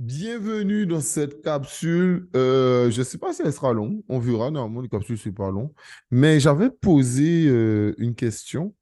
Bienvenue 0.00 0.86
dans 0.86 1.00
cette 1.00 1.40
capsule. 1.40 2.28
Euh, 2.34 2.90
je 2.90 2.98
ne 2.98 3.04
sais 3.04 3.16
pas 3.16 3.32
si 3.32 3.42
elle 3.42 3.52
sera 3.52 3.72
longue. 3.72 4.02
On 4.08 4.18
verra. 4.18 4.50
Normalement, 4.50 4.80
les 4.80 4.88
capsules, 4.88 5.16
c'est 5.16 5.30
pas 5.30 5.52
long. 5.52 5.72
Mais 6.10 6.40
j'avais 6.40 6.68
posé 6.68 7.46
euh, 7.46 7.94
une 7.98 8.16
question 8.16 8.74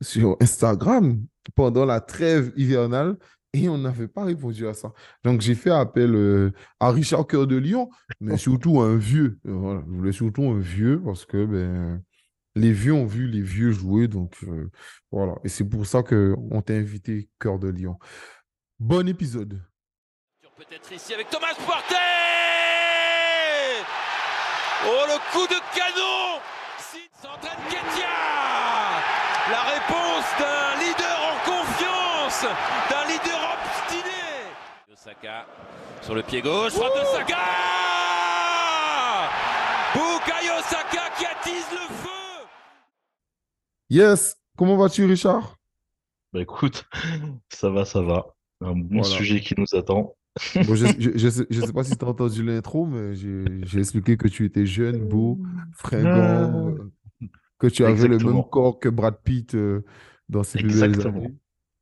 sur 0.00 0.36
Instagram 0.40 1.24
pendant 1.54 1.84
la 1.84 2.00
trêve 2.00 2.52
hivernale 2.56 3.16
et 3.52 3.68
on 3.68 3.78
n'avait 3.78 4.08
pas 4.08 4.24
répondu 4.24 4.66
à 4.66 4.74
ça. 4.74 4.92
Donc, 5.22 5.40
j'ai 5.40 5.54
fait 5.54 5.70
appel 5.70 6.16
euh, 6.16 6.50
à 6.80 6.90
Richard 6.90 7.28
Cœur 7.28 7.46
de 7.46 7.56
Lion, 7.56 7.88
mais 8.20 8.36
surtout 8.36 8.80
un 8.80 8.96
vieux. 8.96 9.38
Voilà. 9.44 9.84
Je 9.86 9.92
voulais 9.92 10.12
surtout 10.12 10.42
un 10.42 10.58
vieux 10.58 11.00
parce 11.00 11.26
que 11.26 11.44
ben, 11.44 12.02
les 12.56 12.72
vieux 12.72 12.94
ont 12.94 13.06
vu 13.06 13.28
les 13.28 13.42
vieux 13.42 13.70
jouer. 13.70 14.08
Donc, 14.08 14.44
voilà. 15.12 15.36
Et 15.44 15.48
c'est 15.48 15.64
pour 15.64 15.86
ça 15.86 16.02
qu'on 16.02 16.60
t'a 16.60 16.74
invité 16.74 17.28
Cœur 17.38 17.60
de 17.60 17.68
Lion. 17.68 17.98
Bon 18.80 19.06
épisode. 19.06 19.60
Peut-être 20.68 20.92
ici 20.92 21.14
avec 21.14 21.30
Thomas 21.30 21.54
Partey 21.66 21.96
Oh 24.86 25.04
le 25.06 25.16
coup 25.32 25.46
de 25.46 25.58
canon. 25.74 26.38
S'entraîne 27.22 27.64
Ketia. 27.70 28.08
La 29.50 29.62
réponse 29.62 30.26
d'un 30.38 30.76
leader 30.84 31.18
en 31.30 31.38
confiance, 31.50 32.42
d'un 32.90 33.04
leader 33.06 33.56
obstiné. 33.56 34.20
Osaka 34.92 35.46
sur 36.02 36.14
le 36.14 36.22
pied 36.22 36.42
gauche, 36.42 36.74
frappe 36.74 36.94
de 36.94 37.04
Saka. 37.06 37.38
Bukayo 39.94 40.60
Saka 40.64 41.08
qui 41.16 41.24
attise 41.24 41.70
le 41.72 41.94
feu. 41.94 42.46
Yes, 43.88 44.36
comment 44.58 44.76
vas-tu 44.76 45.06
Richard? 45.06 45.56
Bah 46.34 46.42
écoute, 46.42 46.84
ça 47.48 47.70
va, 47.70 47.86
ça 47.86 48.02
va. 48.02 48.26
Un 48.60 48.72
bon 48.72 49.02
sujet 49.02 49.40
qui 49.40 49.54
nous 49.56 49.74
attend 49.74 50.14
je 50.54 51.24
ne 51.54 51.66
sais, 51.66 51.72
pas 51.72 51.84
si 51.84 51.96
tu 51.96 52.04
as 52.04 52.08
entendu 52.08 52.42
l'intro, 52.42 52.86
mais 52.86 53.14
j'ai 53.14 53.78
expliqué 53.78 54.16
que 54.16 54.28
tu 54.28 54.44
étais 54.44 54.66
jeune, 54.66 54.98
beau, 55.06 55.38
fringant, 55.72 56.74
ah. 57.20 57.26
que 57.58 57.66
tu 57.66 57.84
avais 57.84 58.08
le 58.08 58.18
même 58.18 58.44
corps 58.44 58.78
que 58.78 58.88
Brad 58.88 59.18
Pitt 59.22 59.54
euh, 59.54 59.84
dans 60.28 60.42
ses 60.42 60.82
années. 60.82 60.96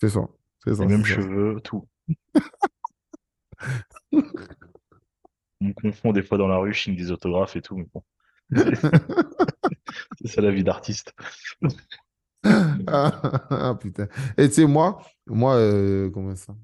C'est 0.00 0.08
ça. 0.08 0.28
C'est 0.64 0.74
ça. 0.74 0.82
Les 0.82 0.88
mêmes 0.88 1.04
cheveux, 1.04 1.60
tout. 1.62 1.86
On 5.60 5.66
me 5.66 5.72
confond 5.72 6.12
des 6.12 6.22
fois 6.22 6.38
dans 6.38 6.46
la 6.46 6.58
rue, 6.58 6.72
je 6.72 6.82
signe 6.82 6.96
des 6.96 7.10
autographes 7.10 7.56
et 7.56 7.62
tout, 7.62 7.76
mais 7.76 7.86
bon. 7.92 8.04
c'est 10.20 10.28
ça 10.28 10.40
la 10.40 10.52
vie 10.52 10.62
d'artiste. 10.64 11.12
ah, 12.86 13.76
putain. 13.80 14.06
Et 14.36 14.48
tu 14.48 14.54
sais, 14.54 14.66
moi, 14.66 15.02
moi 15.26 15.54
euh, 15.56 16.10
comment 16.10 16.36
ça? 16.36 16.54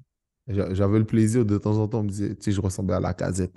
J'avais 0.47 0.99
le 0.99 1.05
plaisir 1.05 1.45
de 1.45 1.57
temps 1.57 1.77
en 1.77 1.87
temps, 1.87 1.99
on 1.99 2.03
me 2.03 2.09
disait, 2.09 2.35
tu 2.35 2.43
sais, 2.43 2.51
je 2.51 2.61
ressemblais 2.61 2.95
à 2.95 2.99
la 2.99 3.13
casette. 3.13 3.55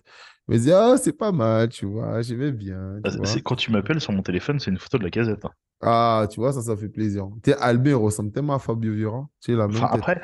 Je 0.48 0.54
me 0.54 0.58
disais, 0.58 0.72
ah, 0.72 0.96
c'est 0.96 1.12
pas 1.12 1.32
mal, 1.32 1.68
tu 1.68 1.86
vois, 1.86 2.22
j'aimais 2.22 2.52
bien. 2.52 3.00
Ah, 3.04 3.10
quand 3.44 3.56
tu 3.56 3.70
m'appelles 3.70 4.00
sur 4.00 4.12
mon 4.12 4.22
téléphone, 4.22 4.58
c'est 4.58 4.70
une 4.70 4.78
photo 4.78 4.98
de 4.98 5.04
la 5.04 5.10
casette. 5.10 5.44
Hein. 5.44 5.50
Ah, 5.82 6.26
tu 6.30 6.40
vois, 6.40 6.52
ça, 6.52 6.62
ça 6.62 6.76
fait 6.76 6.88
plaisir. 6.88 7.28
Tu 7.42 7.50
sais, 7.50 7.58
Albin 7.58 7.96
ressemble 7.96 8.32
tellement 8.32 8.54
à 8.54 8.58
Fabio 8.58 8.92
Vira. 8.92 9.28
Tu 9.40 9.52
sais, 9.52 9.58
la 9.58 9.68
même 9.68 9.84
après, 9.84 10.20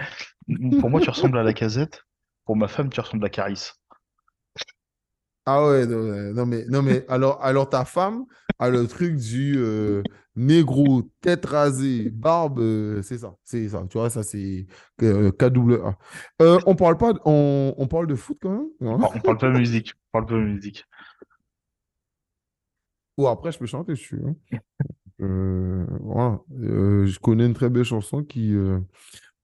pour 0.81 0.91
moi, 0.91 1.01
tu 1.01 1.11
ressembles 1.11 1.39
à 1.39 1.42
la 1.42 1.53
casette. 1.53 2.05
Pour 2.45 2.57
ma 2.57 2.69
femme, 2.69 2.91
tu 2.91 3.01
ressembles 3.01 3.25
à 3.25 3.31
Caris. 3.31 3.70
Ah 5.47 5.67
ouais, 5.67 5.87
non, 5.87 6.47
mais, 6.47 6.65
non, 6.67 6.83
mais 6.83 7.05
alors, 7.09 7.42
alors 7.42 7.69
ta 7.69 7.85
femme 7.85 8.25
a 8.59 8.70
le 8.70 8.87
truc 8.87 9.17
du 9.17 9.57
euh, 9.59 10.03
négro, 10.36 11.02
tête 11.20 11.46
rasée, 11.46 12.10
barbe, 12.10 12.58
euh, 12.58 13.02
c'est 13.02 13.18
ça, 13.18 13.36
c'est 13.44 13.68
ça. 13.68 13.84
Tu 13.88 13.98
vois, 13.98 14.10
ça 14.10 14.22
c'est 14.22 14.66
euh, 15.02 15.30
KWA. 15.32 15.96
Euh, 16.42 16.58
on 16.66 16.74
parle 16.74 16.96
pas, 16.96 17.12
on, 17.24 17.74
on, 17.77 17.86
parle 17.86 18.06
de 18.06 18.14
foot 18.14 18.38
quand 18.40 18.50
même 18.50 18.68
On 18.80 18.98
parle 18.98 19.38
pas 19.38 19.48
de 19.48 19.58
musique, 19.58 19.94
on 20.12 20.18
parle 20.18 20.27
pas 20.27 20.34
de 20.34 20.52
musique. 20.52 20.84
Ou 23.16 23.28
après, 23.28 23.52
je 23.52 23.58
peux 23.58 23.66
chanter 23.66 23.92
dessus. 23.92 24.20
Hein. 24.27 24.34
voilà. 26.00 26.40
je 26.50 27.18
connais 27.20 27.46
une 27.46 27.55
très 27.55 27.70
belle 27.70 27.84
chanson 27.84 28.24
qui. 28.24 28.56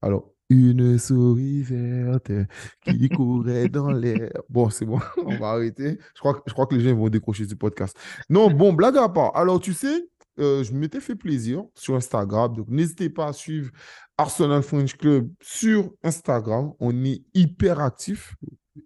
alors, 0.01 0.33
une 0.49 0.97
souris 0.97 1.61
verte 1.61 2.33
qui 2.81 3.07
courait 3.07 3.69
dans 3.69 3.91
l'air. 3.91 4.31
Bon, 4.49 4.69
c'est 4.69 4.85
bon, 4.85 4.99
on 5.25 5.37
va 5.37 5.51
arrêter. 5.51 5.97
Je 6.13 6.19
crois, 6.19 6.43
je 6.45 6.51
crois 6.51 6.67
que 6.67 6.75
les 6.75 6.81
gens 6.81 6.93
vont 6.93 7.07
décrocher 7.07 7.45
du 7.45 7.55
podcast. 7.55 7.97
Non, 8.29 8.51
bon, 8.51 8.73
blague 8.73 8.97
à 8.97 9.07
part. 9.07 9.33
Alors, 9.37 9.61
tu 9.61 9.73
sais, 9.73 10.09
euh, 10.41 10.63
je 10.63 10.73
m'étais 10.73 10.99
fait 10.99 11.15
plaisir 11.15 11.63
sur 11.75 11.95
Instagram. 11.95 12.55
Donc, 12.55 12.67
n'hésitez 12.69 13.09
pas 13.09 13.27
à 13.27 13.33
suivre 13.33 13.71
Arsenal 14.17 14.61
French 14.63 14.97
Club 14.97 15.31
sur 15.41 15.91
Instagram. 16.03 16.73
On 16.79 17.05
est 17.05 17.23
hyper 17.33 17.79
actif. 17.79 18.35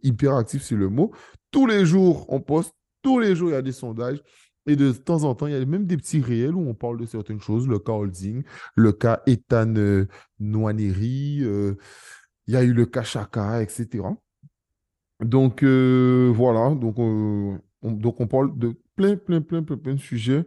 Hyper 0.03 0.35
actif, 0.35 0.63
c'est 0.63 0.75
le 0.75 0.89
mot. 0.89 1.11
Tous 1.51 1.65
les 1.65 1.85
jours, 1.85 2.25
on 2.29 2.41
poste. 2.41 2.73
Tous 3.01 3.19
les 3.19 3.35
jours, 3.35 3.49
il 3.49 3.53
y 3.53 3.55
a 3.55 3.61
des 3.61 3.71
sondages. 3.71 4.21
Et 4.67 4.75
de 4.75 4.91
temps 4.91 5.23
en 5.23 5.35
temps, 5.35 5.47
il 5.47 5.53
y 5.53 5.55
a 5.55 5.65
même 5.65 5.85
des 5.85 5.97
petits 5.97 6.21
réels 6.21 6.55
où 6.55 6.67
on 6.67 6.73
parle 6.73 6.99
de 6.99 7.05
certaines 7.05 7.39
choses, 7.39 7.67
le 7.67 7.77
cas 7.77 7.91
Holding, 7.91 8.44
le 8.75 8.91
cas 8.91 9.21
Ethan 9.27 9.75
euh, 9.75 10.07
Noaneri, 10.39 11.41
euh, 11.44 11.75
il 12.47 12.53
y 12.55 12.57
a 12.57 12.63
eu 12.63 12.73
le 12.73 12.85
cas 12.88 13.03
Chaka, 13.03 13.61
etc. 13.61 14.03
Donc 15.23 15.63
euh, 15.63 16.31
voilà, 16.33 16.73
donc, 16.73 16.95
on, 16.97 17.59
donc 17.83 18.19
on 18.19 18.27
parle 18.27 18.57
de 18.57 18.73
plein, 18.95 19.15
plein, 19.17 19.41
plein, 19.41 19.61
plein, 19.61 19.77
plein 19.77 19.94
de 19.94 19.99
sujets 19.99 20.45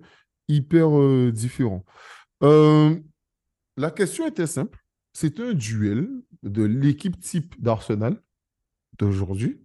hyper 0.49 0.89
différents. 1.33 1.85
la 2.41 3.91
question 3.95 4.27
était 4.27 4.47
simple. 4.47 4.79
C'est 5.13 5.41
un 5.41 5.53
duel 5.53 6.09
de 6.43 6.63
l'équipe 6.63 7.19
type 7.21 7.61
d'Arsenal 7.61 8.21
d'aujourd'hui 8.99 9.61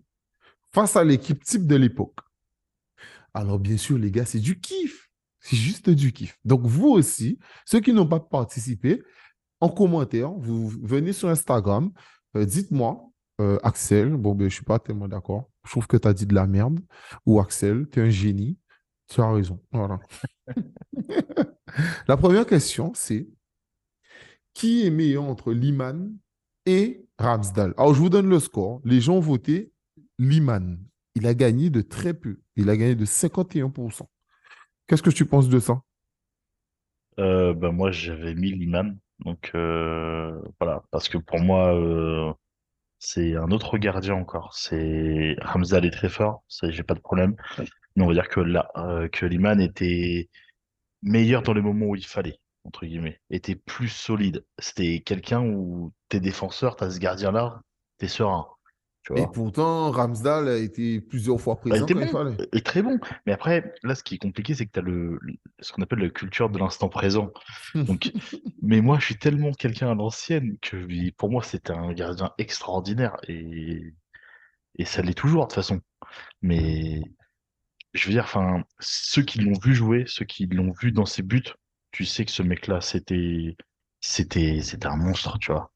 face 0.73 0.95
à 0.95 1.03
l'équipe 1.03 1.43
type 1.43 1.67
de 1.67 1.75
l'époque. 1.75 2.19
Alors, 3.33 3.59
bien 3.59 3.77
sûr, 3.77 3.97
les 3.97 4.11
gars, 4.11 4.25
c'est 4.25 4.39
du 4.39 4.59
kiff. 4.59 5.09
C'est 5.39 5.57
juste 5.57 5.89
du 5.89 6.11
kiff. 6.11 6.37
Donc, 6.45 6.61
vous 6.65 6.89
aussi, 6.89 7.39
ceux 7.65 7.79
qui 7.79 7.93
n'ont 7.93 8.07
pas 8.07 8.19
participé, 8.19 9.03
en 9.59 9.69
commentaire, 9.69 10.31
vous 10.31 10.69
venez 10.69 11.13
sur 11.13 11.29
Instagram, 11.29 11.91
euh, 12.35 12.45
dites-moi, 12.45 13.03
euh, 13.41 13.57
Axel, 13.63 14.15
bon, 14.15 14.35
ben, 14.35 14.43
je 14.43 14.45
ne 14.45 14.49
suis 14.49 14.63
pas 14.65 14.79
tellement 14.79 15.07
d'accord. 15.07 15.49
Je 15.65 15.71
trouve 15.71 15.87
que 15.87 15.97
tu 15.97 16.07
as 16.07 16.13
dit 16.13 16.25
de 16.25 16.35
la 16.35 16.47
merde. 16.47 16.79
Ou 17.25 17.39
Axel, 17.39 17.87
tu 17.89 17.99
es 17.99 18.03
un 18.03 18.09
génie. 18.09 18.57
Tu 19.07 19.21
as 19.21 19.31
raison. 19.31 19.59
Voilà. 19.71 19.99
la 22.07 22.17
première 22.17 22.45
question, 22.45 22.91
c'est 22.95 23.27
qui 24.53 24.85
est 24.85 24.91
meilleur 24.91 25.23
entre 25.23 25.51
Liman 25.51 26.15
et 26.65 27.05
Ramsdal 27.17 27.73
Alors, 27.77 27.93
je 27.93 27.99
vous 27.99 28.09
donne 28.09 28.29
le 28.29 28.39
score. 28.39 28.81
Les 28.85 29.01
gens 29.01 29.15
ont 29.15 29.19
voté 29.19 29.71
Liman 30.19 30.77
il 31.15 31.27
a 31.27 31.33
gagné 31.33 31.69
de 31.69 31.81
très 31.81 32.13
peu. 32.13 32.39
Il 32.55 32.69
a 32.69 32.77
gagné 32.77 32.95
de 32.95 33.05
51%. 33.05 34.07
Qu'est-ce 34.87 35.03
que 35.03 35.09
tu 35.09 35.25
penses 35.25 35.49
de 35.49 35.59
ça? 35.59 35.81
Euh, 37.19 37.53
ben 37.53 37.71
Moi, 37.71 37.91
j'avais 37.91 38.33
mis 38.33 38.51
Liman. 38.51 38.97
Donc, 39.19 39.51
euh, 39.55 40.39
voilà. 40.59 40.83
Parce 40.91 41.09
que 41.09 41.17
pour 41.17 41.39
moi, 41.39 41.75
euh, 41.75 42.33
c'est 42.99 43.35
un 43.35 43.51
autre 43.51 43.77
gardien 43.77 44.15
encore. 44.15 44.53
C'est 44.55 45.35
est 45.37 45.91
très 45.91 46.09
fort. 46.09 46.43
J'ai 46.63 46.83
pas 46.83 46.95
de 46.95 46.99
problème. 46.99 47.35
On 47.97 48.07
va 48.07 48.13
dire 48.13 48.29
que 48.29 48.39
là, 48.39 48.69
que 49.11 49.25
Liman 49.25 49.59
était 49.61 50.29
meilleur 51.01 51.43
dans 51.43 51.53
les 51.53 51.61
moments 51.61 51.87
où 51.87 51.95
il 51.95 52.05
fallait 52.05 52.39
entre 52.65 52.85
guillemets, 52.85 53.19
était 53.29 53.55
plus 53.55 53.89
solide. 53.89 54.45
C'était 54.57 55.01
quelqu'un 55.01 55.41
où 55.43 55.93
tes 56.09 56.19
défenseurs, 56.19 56.75
t'as 56.75 56.89
ce 56.89 56.99
gardien-là, 56.99 57.61
t'es 57.97 58.07
serein. 58.07 58.47
Et 59.17 59.27
pourtant, 59.33 59.91
Ramsdale 59.91 60.47
a 60.47 60.57
été 60.57 61.01
plusieurs 61.01 61.41
fois 61.41 61.55
bah, 61.55 61.71
présent 61.71 61.85
il 61.89 62.07
fallait. 62.07 62.37
Et 62.53 62.61
très 62.61 62.81
bon. 62.81 62.99
Mais 63.25 63.33
après, 63.33 63.73
là, 63.83 63.95
ce 63.95 64.03
qui 64.03 64.15
est 64.15 64.17
compliqué, 64.17 64.55
c'est 64.55 64.65
que 64.65 64.71
tu 64.71 64.79
as 64.79 64.81
le, 64.81 65.19
ce 65.59 65.73
qu'on 65.73 65.81
appelle 65.81 65.99
la 65.99 66.09
culture 66.09 66.49
de 66.49 66.57
l'instant 66.57 66.87
présent. 66.87 67.29
Donc, 67.75 68.13
mais 68.61 68.79
moi, 68.79 68.99
je 68.99 69.05
suis 69.07 69.17
tellement 69.17 69.51
quelqu'un 69.51 69.91
à 69.91 69.93
l'ancienne 69.93 70.57
que 70.61 71.11
pour 71.17 71.29
moi, 71.29 71.43
c'était 71.43 71.73
un 71.73 71.91
gardien 71.91 72.31
extraordinaire. 72.37 73.17
Et, 73.27 73.93
et 74.77 74.85
ça 74.85 75.01
l'est 75.01 75.13
toujours, 75.13 75.47
de 75.47 75.47
toute 75.47 75.55
façon. 75.55 75.81
Mais 76.41 77.01
je 77.93 78.07
veux 78.07 78.13
dire, 78.13 78.23
enfin, 78.23 78.63
ceux 78.79 79.21
qui 79.23 79.39
l'ont 79.39 79.57
vu 79.59 79.75
jouer, 79.75 80.05
ceux 80.07 80.25
qui 80.25 80.47
l'ont 80.47 80.71
vu 80.71 80.91
dans 80.91 81.05
ses 81.05 81.21
buts, 81.21 81.53
tu 81.91 82.05
sais 82.05 82.25
que 82.25 82.31
ce 82.31 82.43
mec-là, 82.43 82.81
c'était, 82.81 83.55
c'était, 84.01 84.61
c'était 84.61 84.87
un 84.87 84.97
monstre, 84.97 85.37
tu 85.39 85.51
vois. 85.51 85.71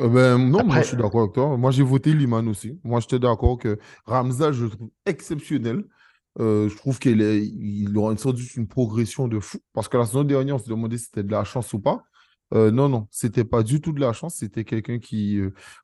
Euh, 0.00 0.08
ben, 0.08 0.38
non, 0.38 0.64
moi 0.64 0.80
je 0.82 0.88
suis 0.88 0.96
d'accord 0.96 1.22
avec 1.22 1.34
toi. 1.34 1.56
Moi 1.56 1.70
j'ai 1.70 1.82
voté 1.82 2.12
Liman 2.12 2.48
aussi. 2.48 2.78
Moi 2.82 3.00
j'étais 3.00 3.18
d'accord 3.18 3.58
que 3.58 3.78
Ramza, 4.06 4.52
je 4.52 4.64
le 4.64 4.70
trouve 4.70 4.90
exceptionnel. 5.06 5.84
Euh, 6.40 6.68
je 6.68 6.76
trouve 6.76 6.98
qu'il 6.98 7.20
il 7.20 7.96
aura 7.96 8.10
une 8.10 8.18
sorte 8.18 8.38
une 8.56 8.66
progression 8.66 9.28
de 9.28 9.38
fou. 9.38 9.58
Parce 9.72 9.88
que 9.88 9.96
la 9.96 10.04
saison 10.04 10.24
dernière, 10.24 10.56
on 10.56 10.58
se 10.58 10.68
demandait 10.68 10.98
si 10.98 11.04
c'était 11.06 11.22
de 11.22 11.30
la 11.30 11.44
chance 11.44 11.72
ou 11.74 11.80
pas. 11.80 12.02
Euh, 12.52 12.70
non, 12.70 12.88
non, 12.88 13.06
c'était 13.10 13.44
pas 13.44 13.62
du 13.62 13.80
tout 13.80 13.92
de 13.92 14.00
la 14.00 14.12
chance. 14.12 14.36
C'était 14.36 14.64
quelqu'un 14.64 14.98
qui 14.98 15.40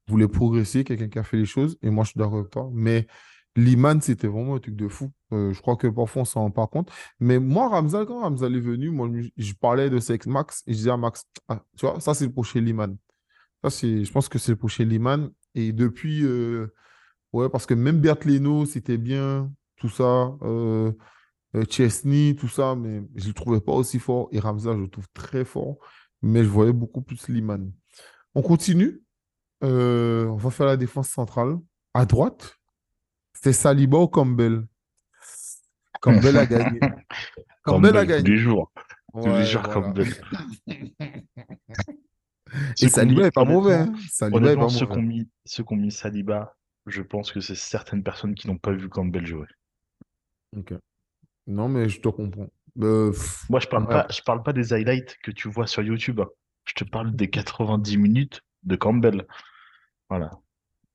voulait 0.08 0.28
progresser, 0.28 0.82
quelqu'un 0.84 1.08
qui 1.08 1.18
a 1.18 1.22
fait 1.22 1.36
les 1.36 1.46
choses. 1.46 1.78
Et 1.82 1.90
moi 1.90 2.04
je 2.04 2.10
suis 2.10 2.18
d'accord 2.18 2.40
avec 2.40 2.50
toi. 2.50 2.68
Mais 2.72 3.06
Liman, 3.56 4.00
c'était 4.00 4.28
vraiment 4.28 4.56
un 4.56 4.58
truc 4.60 4.76
de 4.76 4.88
fou. 4.88 5.10
je 5.32 5.60
crois 5.60 5.76
que 5.76 5.86
parfois 5.88 6.22
on 6.22 6.24
s'en 6.24 6.42
rend 6.42 6.50
pas 6.50 6.66
compte. 6.66 6.90
Mais 7.18 7.38
moi, 7.38 7.68
Ramza, 7.68 8.04
quand 8.06 8.20
Ramza 8.20 8.46
est 8.46 8.60
venu, 8.60 8.90
moi, 8.90 9.08
je 9.36 9.52
parlais 9.54 9.90
de 9.90 9.98
sexe 9.98 10.26
Max 10.26 10.62
et 10.66 10.72
je 10.72 10.78
disais 10.78 10.90
à 10.90 10.96
Max, 10.96 11.24
ah, 11.48 11.62
tu 11.76 11.86
vois, 11.86 12.00
ça 12.00 12.14
c'est 12.14 12.26
le 12.26 12.32
prochain 12.32 12.60
Liman. 12.60 12.96
Je 13.64 14.10
pense 14.10 14.28
que 14.28 14.38
c'est 14.38 14.56
pour 14.56 14.70
chez 14.70 14.84
Liman. 14.84 15.30
Et 15.54 15.72
depuis, 15.72 16.24
euh, 16.24 16.72
ouais, 17.32 17.48
parce 17.48 17.66
que 17.66 17.74
même 17.74 18.00
Bert 18.00 18.18
Leno, 18.24 18.66
c'était 18.66 18.98
bien, 18.98 19.52
tout 19.76 19.88
ça. 19.88 20.36
euh, 20.42 20.92
euh, 21.56 21.64
Chesney, 21.68 22.36
tout 22.36 22.48
ça, 22.48 22.76
mais 22.76 23.02
je 23.16 23.24
ne 23.24 23.28
le 23.28 23.34
trouvais 23.34 23.60
pas 23.60 23.72
aussi 23.72 23.98
fort. 23.98 24.28
Et 24.32 24.38
Ramza, 24.38 24.72
je 24.74 24.78
le 24.82 24.88
trouve 24.88 25.08
très 25.14 25.44
fort, 25.44 25.78
mais 26.22 26.44
je 26.44 26.48
voyais 26.48 26.72
beaucoup 26.72 27.02
plus 27.02 27.28
Liman. 27.28 27.72
On 28.34 28.42
continue. 28.42 29.02
Euh, 29.64 30.26
on 30.26 30.36
va 30.36 30.50
faire 30.50 30.66
la 30.66 30.76
défense 30.76 31.08
centrale. 31.08 31.58
À 31.92 32.06
droite, 32.06 32.56
c'est 33.42 33.52
Saliba 33.52 33.98
ou 33.98 34.08
Campbell? 34.08 34.66
Campbell 36.00 36.36
a 36.38 36.46
gagné. 36.46 36.80
Campbell 37.64 37.96
a 37.96 38.04
Campbell, 38.04 38.06
tous 38.06 38.10
les 38.10 38.22
gagné. 38.22 38.36
jours. 38.36 38.72
Tous 39.12 39.26
les 39.26 39.44
jours, 39.44 39.62
voilà. 39.62 39.80
Campbell. 39.80 40.14
Et 42.82 42.88
Saliba 42.88 43.22
mis- 43.22 43.26
est 43.28 43.30
pas 43.30 43.44
mauvais. 43.44 43.74
honnêtement- 43.74 43.96
hein. 43.96 44.00
Saliba 44.10 44.52
est 44.52 44.56
pas 44.56 44.68
ceux 44.68 44.86
mauvais. 44.86 45.02
mis, 45.02 45.28
ceux 45.44 45.64
qu'on 45.64 45.76
mis 45.76 45.92
Saliba, 45.92 46.56
je 46.86 47.02
pense 47.02 47.32
que 47.32 47.40
c'est 47.40 47.54
certaines 47.54 48.02
personnes 48.02 48.34
qui 48.34 48.46
n'ont 48.48 48.58
pas 48.58 48.72
vu 48.72 48.88
Campbell 48.88 49.26
jouer. 49.26 49.46
Ok. 50.56 50.74
Non, 51.46 51.68
mais 51.68 51.88
je 51.88 52.00
te 52.00 52.08
comprends. 52.08 52.48
Euh, 52.82 53.10
pff, 53.10 53.48
Moi, 53.50 53.60
je 53.60 53.66
parle 53.68 53.84
ouais. 53.84 53.88
pas, 53.90 54.06
je 54.10 54.22
parle 54.22 54.42
pas 54.42 54.52
des 54.52 54.72
highlights 54.72 55.16
que 55.22 55.30
tu 55.30 55.48
vois 55.48 55.66
sur 55.66 55.82
YouTube. 55.82 56.20
Je 56.64 56.74
te 56.74 56.84
parle 56.84 57.14
des 57.14 57.28
90 57.30 57.96
minutes 57.98 58.40
de 58.64 58.76
Campbell. 58.76 59.26
Voilà. 60.08 60.30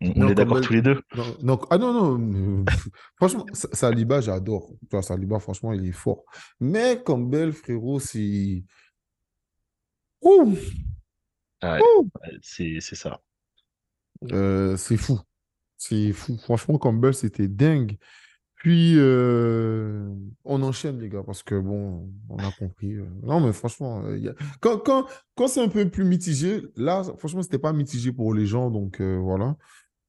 On, 0.01 0.13
Non, 0.19 0.29
est 0.29 0.35
d'accord 0.35 0.61
tous 0.61 0.73
les 0.73 0.81
deux? 0.81 1.01
Non, 1.15 1.37
non, 1.41 1.59
ah 1.69 1.77
non, 1.77 1.93
non. 2.17 2.61
euh, 2.61 2.65
franchement, 3.15 3.45
Sa- 3.53 3.73
Saliba, 3.73 4.21
j'adore. 4.21 4.69
Saliba, 5.01 5.39
franchement, 5.39 5.73
il 5.73 5.85
est 5.87 5.91
fort. 5.93 6.23
Mais 6.59 7.01
Campbell, 7.03 7.53
frérot, 7.53 7.99
c'est. 7.99 8.63
Ouh, 10.21 10.57
Ouais, 11.63 11.79
ouh, 11.81 12.09
ouais, 12.21 12.37
c'est, 12.41 12.79
ça. 12.81 13.21
euh, 14.31 14.77
c'est 14.77 14.97
fou. 14.97 15.19
C'est 15.77 16.13
fou. 16.13 16.37
Franchement, 16.39 16.77
Campbell, 16.77 17.13
c'était 17.13 17.47
dingue. 17.47 17.97
Puis, 18.55 18.95
euh, 18.97 20.09
on 20.45 20.63
enchaîne, 20.63 20.99
les 20.99 21.09
gars, 21.09 21.23
parce 21.25 21.43
que 21.43 21.59
bon, 21.59 22.11
on 22.29 22.37
a 22.37 22.51
compris. 22.51 22.95
Non, 23.23 23.41
mais 23.41 23.53
franchement, 23.53 24.09
y 24.15 24.29
a- 24.29 24.35
quand, 24.61 24.79
quand, 24.79 25.07
quand 25.35 25.47
c'est 25.47 25.63
un 25.63 25.69
peu 25.69 25.89
plus 25.89 26.05
mitigé, 26.05 26.63
là, 26.75 27.03
franchement, 27.19 27.43
c'était 27.43 27.59
pas 27.59 27.73
mitigé 27.73 28.11
pour 28.13 28.33
les 28.33 28.45
gens, 28.47 28.71
donc 28.71 29.01
euh, 29.01 29.17
voilà. 29.19 29.57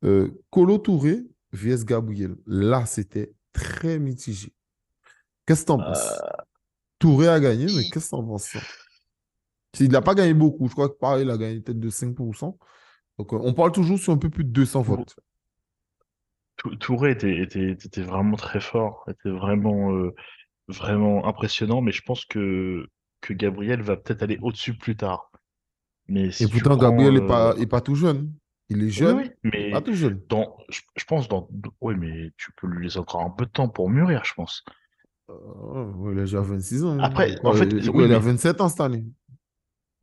Euh, 0.06 0.30
Kolo 0.50 0.78
Touré 0.78 1.24
vs 1.52 1.84
Gabriel. 1.84 2.36
Là, 2.46 2.86
c'était 2.86 3.32
très 3.52 3.98
mitigé. 3.98 4.52
Qu'est-ce 5.46 5.62
que 5.62 5.66
t'en 5.66 5.78
penses? 5.78 6.12
Touré 6.98 7.28
a 7.28 7.40
gagné, 7.40 7.66
mais 7.66 7.90
qu'est-ce 7.90 8.06
que 8.06 8.10
t'en 8.10 8.24
penses? 8.24 8.44
ça 8.44 8.60
Il 9.80 9.90
n'a 9.90 10.02
pas 10.02 10.14
gagné 10.14 10.34
beaucoup. 10.34 10.68
Je 10.68 10.72
crois 10.72 10.88
que 10.88 10.94
pareil, 10.94 11.24
il 11.24 11.30
a 11.30 11.36
gagné 11.36 11.60
peut-être 11.60 11.80
de 11.80 11.90
5%. 11.90 12.58
Donc, 13.18 13.32
euh, 13.32 13.38
on 13.40 13.52
parle 13.54 13.72
toujours 13.72 13.98
sur 13.98 14.12
un 14.12 14.18
peu 14.18 14.30
plus 14.30 14.44
de 14.44 14.50
200 14.50 14.82
votes. 14.82 15.16
Tou- 16.56 16.74
Touré 16.76 17.12
était, 17.12 17.42
était, 17.42 17.72
était 17.72 18.02
vraiment 18.02 18.36
très 18.36 18.60
fort, 18.60 19.04
était 19.08 19.30
vraiment, 19.30 19.92
euh, 19.92 20.14
vraiment 20.68 21.26
impressionnant, 21.26 21.80
mais 21.80 21.92
je 21.92 22.02
pense 22.02 22.24
que, 22.24 22.86
que 23.20 23.32
Gabriel 23.32 23.82
va 23.82 23.96
peut-être 23.96 24.22
aller 24.22 24.38
au-dessus 24.42 24.74
plus 24.74 24.96
tard. 24.96 25.30
Mais 26.08 26.30
si 26.30 26.44
Et 26.44 26.48
pourtant, 26.48 26.76
prends, 26.76 26.90
Gabriel 26.90 27.14
n'est 27.14 27.22
euh, 27.22 27.26
pas, 27.26 27.54
est 27.58 27.66
pas 27.66 27.80
tout 27.80 27.94
jeune. 27.94 28.32
Il 28.68 28.82
est 28.82 28.90
jeune, 28.90 29.16
oui, 29.16 29.30
mais 29.44 29.50
mais 29.52 29.70
pas 29.70 29.80
tout 29.80 29.92
jeune. 29.94 30.20
dans, 30.28 30.56
je, 30.68 30.80
je 30.96 31.04
pense 31.04 31.28
dans, 31.28 31.48
oui, 31.80 31.94
mais 31.96 32.30
tu 32.36 32.50
peux 32.60 32.66
lui 32.66 32.84
laisser 32.84 32.98
encore 32.98 33.22
un 33.22 33.30
peu 33.30 33.44
de 33.46 33.50
temps 33.50 33.68
pour 33.68 33.88
mûrir, 33.90 34.22
je 34.24 34.34
pense. 34.34 34.64
Euh, 35.30 35.92
il 36.12 36.18
a 36.18 36.22
déjà 36.22 36.40
26 36.40 36.84
ans. 36.84 36.98
Après, 36.98 37.30
Ouais, 37.42 37.50
en 37.50 37.52
fait, 37.52 37.64
il- 37.70 37.90
oui, 37.90 38.04
il 38.06 38.12
a 38.12 38.18
mais- 38.18 38.24
27 38.24 38.60
ans 38.60 38.68
cette 38.68 38.80
année? 38.80 39.04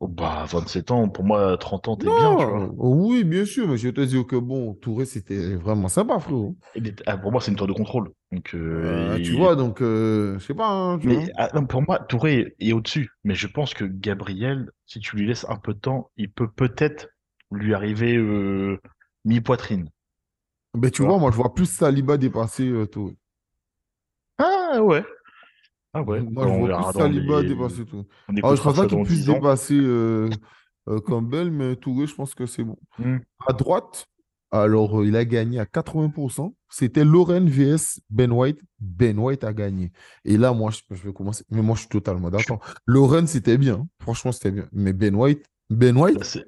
Oh, 0.00 0.08
bah, 0.08 0.44
27 0.46 0.90
ans, 0.90 1.08
pour 1.08 1.24
moi, 1.24 1.56
30 1.56 1.88
ans, 1.88 1.96
t'es 1.96 2.04
bien, 2.06 2.36
tu 2.36 2.44
vois. 2.44 2.58
Non, 2.66 2.74
oui, 2.78 3.24
bien 3.24 3.44
sûr, 3.46 3.68
mais 3.68 3.76
je 3.78 3.88
te 3.88 4.00
dis 4.02 4.22
que 4.26 4.36
bon, 4.36 4.74
Touré, 4.74 5.06
c'était 5.06 5.54
vraiment 5.54 5.88
sympa, 5.88 6.18
frérot. 6.18 6.56
Il 6.74 6.88
est- 6.88 7.02
ah, 7.06 7.16
pour 7.16 7.32
moi, 7.32 7.40
c'est 7.40 7.50
une 7.52 7.56
tour 7.56 7.68
de 7.68 7.72
contrôle. 7.72 8.10
Donc, 8.32 8.54
euh, 8.54 9.14
Euh, 9.14 9.18
il- 9.18 9.22
tu 9.24 9.32
vois, 9.32 9.56
donc, 9.56 9.80
euh, 9.80 10.38
je 10.38 10.44
sais 10.46 10.54
pas. 10.54 10.68
hein, 10.68 10.98
tu 10.98 11.08
vois. 11.08 11.22
Mais 11.22 11.32
ah, 11.36 11.48
non, 11.54 11.64
pour 11.64 11.80
moi, 11.82 12.00
Touré 12.00 12.54
est, 12.58 12.68
est 12.68 12.72
au-dessus. 12.72 13.10
Mais 13.22 13.34
je 13.34 13.46
pense 13.46 13.72
que 13.72 13.84
Gabriel, 13.84 14.70
si 14.84 14.98
tu 15.00 15.16
lui 15.16 15.26
laisses 15.26 15.46
un 15.48 15.56
peu 15.56 15.72
de 15.74 15.78
temps, 15.78 16.10
il 16.16 16.30
peut 16.30 16.50
peut-être 16.50 17.08
lui 17.54 17.74
arriver 17.74 18.16
euh, 18.16 18.78
mi-poitrine. 19.24 19.88
Mais 20.76 20.90
tu 20.90 21.02
vois. 21.02 21.12
vois, 21.12 21.20
moi, 21.20 21.30
je 21.30 21.36
vois 21.36 21.54
plus 21.54 21.66
Saliba 21.66 22.16
dépasser 22.16 22.68
euh, 22.68 22.86
Touré. 22.86 23.16
Ah 24.38 24.82
ouais. 24.82 25.04
Ah 25.92 26.02
ouais. 26.02 26.20
Moi, 26.22 26.48
je 26.48 26.58
vois 26.66 26.76
plus 26.92 26.98
Saliba 26.98 27.42
les- 27.42 27.48
dépasser 27.48 27.84
Touré. 27.86 28.04
On 28.28 28.36
Alors, 28.36 28.56
je 28.56 28.60
écoutera 28.60 28.64
pense 28.64 28.76
pas 28.76 28.86
qu'il 28.88 29.02
puisse 29.04 29.20
10 29.20 29.30
ans. 29.30 29.34
dépasser 29.34 29.78
euh, 29.80 30.28
euh, 30.88 31.00
Campbell, 31.00 31.50
mais 31.50 31.76
Touré, 31.76 32.06
je 32.06 32.14
pense 32.14 32.34
que 32.34 32.46
c'est 32.46 32.64
bon. 32.64 32.76
Hmm. 32.98 33.18
À 33.46 33.52
droite, 33.52 34.06
alors, 34.50 35.04
il 35.04 35.16
a 35.16 35.24
gagné 35.24 35.58
à 35.60 35.64
80%. 35.64 36.54
C'était 36.68 37.04
Lauren 37.04 37.44
vs 37.46 38.00
Ben 38.10 38.32
White. 38.32 38.60
Ben 38.80 39.18
White 39.18 39.44
a 39.44 39.52
gagné. 39.52 39.92
Et 40.24 40.36
là, 40.36 40.52
moi, 40.52 40.70
je, 40.72 40.80
je 40.94 41.02
vais 41.06 41.12
commencer. 41.12 41.44
Mais 41.50 41.62
moi, 41.62 41.74
je 41.76 41.80
suis 41.80 41.88
totalement 41.88 42.30
d'accord. 42.30 42.58
Lauren, 42.86 43.26
c'était 43.26 43.58
bien. 43.58 43.86
Franchement, 44.00 44.32
c'était 44.32 44.50
bien. 44.52 44.66
Mais 44.72 44.92
Ben 44.92 45.14
White, 45.14 45.44
Ben 45.70 45.96
White, 45.96 46.18
La, 46.18 46.24
sa- 46.24 46.40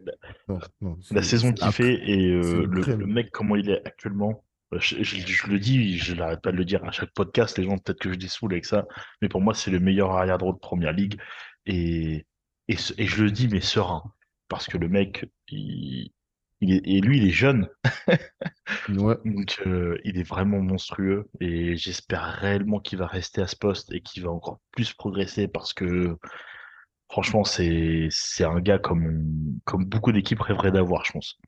non, 0.48 0.58
non, 0.80 0.98
la 1.10 1.22
c'est- 1.22 1.30
saison 1.30 1.52
qu'il 1.52 1.72
fait 1.72 1.94
et 2.08 2.30
euh, 2.32 2.66
le, 2.66 3.06
mec, 3.06 3.30
comment 3.30 3.56
il 3.56 3.70
est 3.70 3.84
actuellement. 3.86 4.44
euh, 4.74 4.78
Je, 4.78 5.02
je- 5.02 5.26
je 5.26 5.46
le 5.48 5.58
dis, 5.58 5.96
je 5.98 6.14
n'arrête 6.14 6.42
pas 6.42 6.52
de 6.52 6.56
le 6.56 6.64
dire 6.64 6.84
à 6.84 6.90
chaque 6.92 7.12
podcast. 7.14 7.56
Les 7.58 7.64
gens, 7.64 7.78
peut-être 7.78 7.98
que 8.00 8.12
je 8.12 8.18
les 8.18 8.28
saoule 8.28 8.52
avec 8.52 8.66
ça. 8.66 8.86
Mais 9.22 9.28
pour 9.28 9.40
moi, 9.40 9.54
c'est 9.54 9.70
le 9.70 9.80
meilleur 9.80 10.12
arrière-droit 10.12 10.52
de 10.52 10.58
première 10.58 10.92
ligue. 10.92 11.18
Et, 11.64 12.26
et, 12.68 12.76
et 12.98 13.06
je 13.06 13.24
le 13.24 13.30
dis, 13.30 13.48
mais 13.48 13.60
serein. 13.60 14.02
Parce 14.48 14.66
que 14.66 14.76
le 14.78 14.88
mec, 14.88 15.24
il, 15.48 16.10
il 16.60 16.72
est, 16.74 16.82
et 16.84 17.00
lui, 17.00 17.18
il 17.18 17.26
est 17.26 17.30
jeune. 17.32 17.68
Ouais. 18.88 19.16
Donc, 19.24 19.60
euh, 19.66 19.98
il 20.04 20.18
est 20.18 20.22
vraiment 20.28 20.60
monstrueux 20.60 21.28
et 21.40 21.76
j'espère 21.76 22.22
réellement 22.22 22.78
qu'il 22.78 22.98
va 22.98 23.06
rester 23.08 23.40
à 23.42 23.46
ce 23.48 23.56
poste 23.56 23.92
et 23.92 24.00
qu'il 24.00 24.22
va 24.22 24.30
encore 24.30 24.60
plus 24.72 24.92
progresser 24.92 25.48
parce 25.48 25.72
que, 25.72 26.16
franchement, 27.08 27.44
c'est, 27.44 28.08
c'est 28.10 28.44
un 28.44 28.60
gars 28.60 28.78
comme, 28.78 29.22
beaucoup 29.66 30.12
d'équipes 30.12 30.40
rêveraient 30.40 30.72
d'avoir, 30.72 31.04
je 31.04 31.12
pense. 31.12 31.38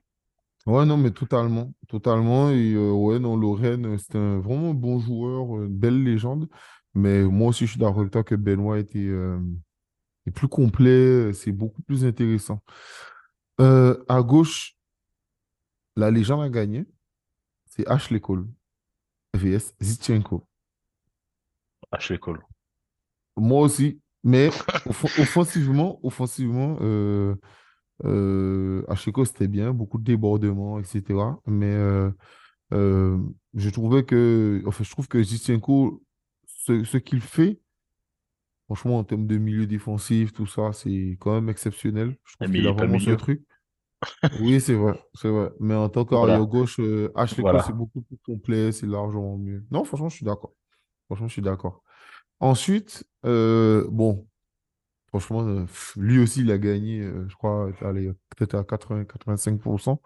Ouais, 0.67 0.85
non, 0.85 0.97
mais 0.97 1.11
totalement. 1.11 1.73
Totalement. 1.89 2.51
Et 2.51 2.75
euh, 2.75 2.91
ouais, 2.93 3.19
non, 3.19 3.37
Lauren, 3.37 3.85
euh, 3.85 3.99
c'était 3.99 4.19
un 4.19 4.39
vraiment 4.39 4.75
bon 4.75 4.99
joueur, 4.99 5.57
euh, 5.57 5.67
une 5.67 5.77
belle 5.77 6.03
légende. 6.03 6.49
Mais 6.95 7.23
moi 7.23 7.49
aussi, 7.49 7.67
je 7.67 7.73
suis 7.73 7.81
d'accord 7.81 8.01
avec 8.01 8.13
toi 8.13 8.25
que 8.25 8.35
Ben 8.35 8.59
White 8.61 8.95
est, 8.97 9.09
euh, 9.09 9.41
est 10.27 10.31
plus 10.31 10.49
complet, 10.49 11.33
c'est 11.33 11.53
beaucoup 11.53 11.83
plus 11.83 12.05
intéressant. 12.05 12.61
Euh, 13.61 14.05
à 14.09 14.23
gauche, 14.23 14.77
la 15.97 16.11
légende 16.11 16.43
a 16.43 16.49
gagné. 16.49 16.87
C'est 17.67 17.87
Ashley 17.89 18.21
Cole 18.21 18.47
vs 19.35 19.75
Zichenko. 19.81 20.47
Ashley 21.91 22.19
Cole. 22.19 22.43
Moi 23.37 23.63
aussi, 23.63 24.01
mais 24.29 24.51
offen- 24.87 25.11
offensivement, 25.17 26.01
offensivement, 26.05 26.79
euh, 26.81 27.35
euh, 28.05 28.85
c'était 29.25 29.49
bien, 29.49 29.73
beaucoup 29.73 29.99
de 29.99 30.05
débordements, 30.05 30.79
etc. 30.79 31.41
Mais 31.47 31.67
euh, 31.75 32.11
euh, 32.73 33.19
je 33.55 33.71
trouvais 33.71 34.05
que, 34.05 34.63
enfin, 34.67 34.85
je 34.85 34.91
trouve 34.91 35.09
que 35.09 35.23
Zichenko, 35.23 36.03
ce, 36.47 36.85
ce 36.85 36.99
qu'il 36.99 37.21
fait, 37.21 37.61
franchement, 38.67 38.99
en 38.99 39.05
termes 39.05 39.27
de 39.27 39.39
milieu 39.39 39.67
défensif, 39.67 40.33
tout 40.33 40.47
ça, 40.47 40.73
c'est 40.73 41.17
quand 41.21 41.35
même 41.35 41.49
exceptionnel. 41.49 42.17
Je 42.25 42.35
trouve 42.37 42.51
qu'il 42.51 42.61
il 42.61 42.67
a 42.67 42.73
vraiment 42.73 42.99
ce 42.99 43.11
truc. 43.11 43.43
Oui, 44.41 44.61
c'est 44.61 44.75
vrai, 44.75 45.01
c'est 45.15 45.29
vrai. 45.29 45.51
Mais 45.61 45.75
en 45.75 45.89
tant 45.89 46.05
Voilà. 46.11 46.35
qu'arrière 46.35 46.47
gauche, 46.47 46.77
Cole, 46.77 47.15
Voilà. 47.41 47.65
c'est 47.67 47.73
beaucoup 47.73 48.03
plus 48.03 48.19
complet, 48.19 48.73
c'est 48.73 48.87
largement 48.87 49.39
mieux. 49.39 49.65
Non, 49.71 49.85
franchement, 49.85 50.09
je 50.09 50.17
suis 50.17 50.25
d'accord. 50.25 50.53
Franchement, 51.07 51.29
je 51.29 51.33
suis 51.35 51.43
d'accord. 51.43 51.83
Ensuite, 52.41 53.05
euh, 53.25 53.87
bon, 53.91 54.27
franchement, 55.09 55.43
euh, 55.43 55.67
lui 55.97 56.21
aussi, 56.21 56.43
il 56.43 56.51
a 56.53 56.59
gagné, 56.59 57.01
euh, 57.01 57.27
je 57.29 57.35
crois, 57.35 57.71
peut-être 57.81 58.55
à 58.55 58.63
80-85%. 58.63 60.01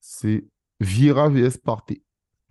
C'est 0.00 0.44
Vieira 0.80 1.28
vs 1.28 1.58
Partey. 1.58 2.02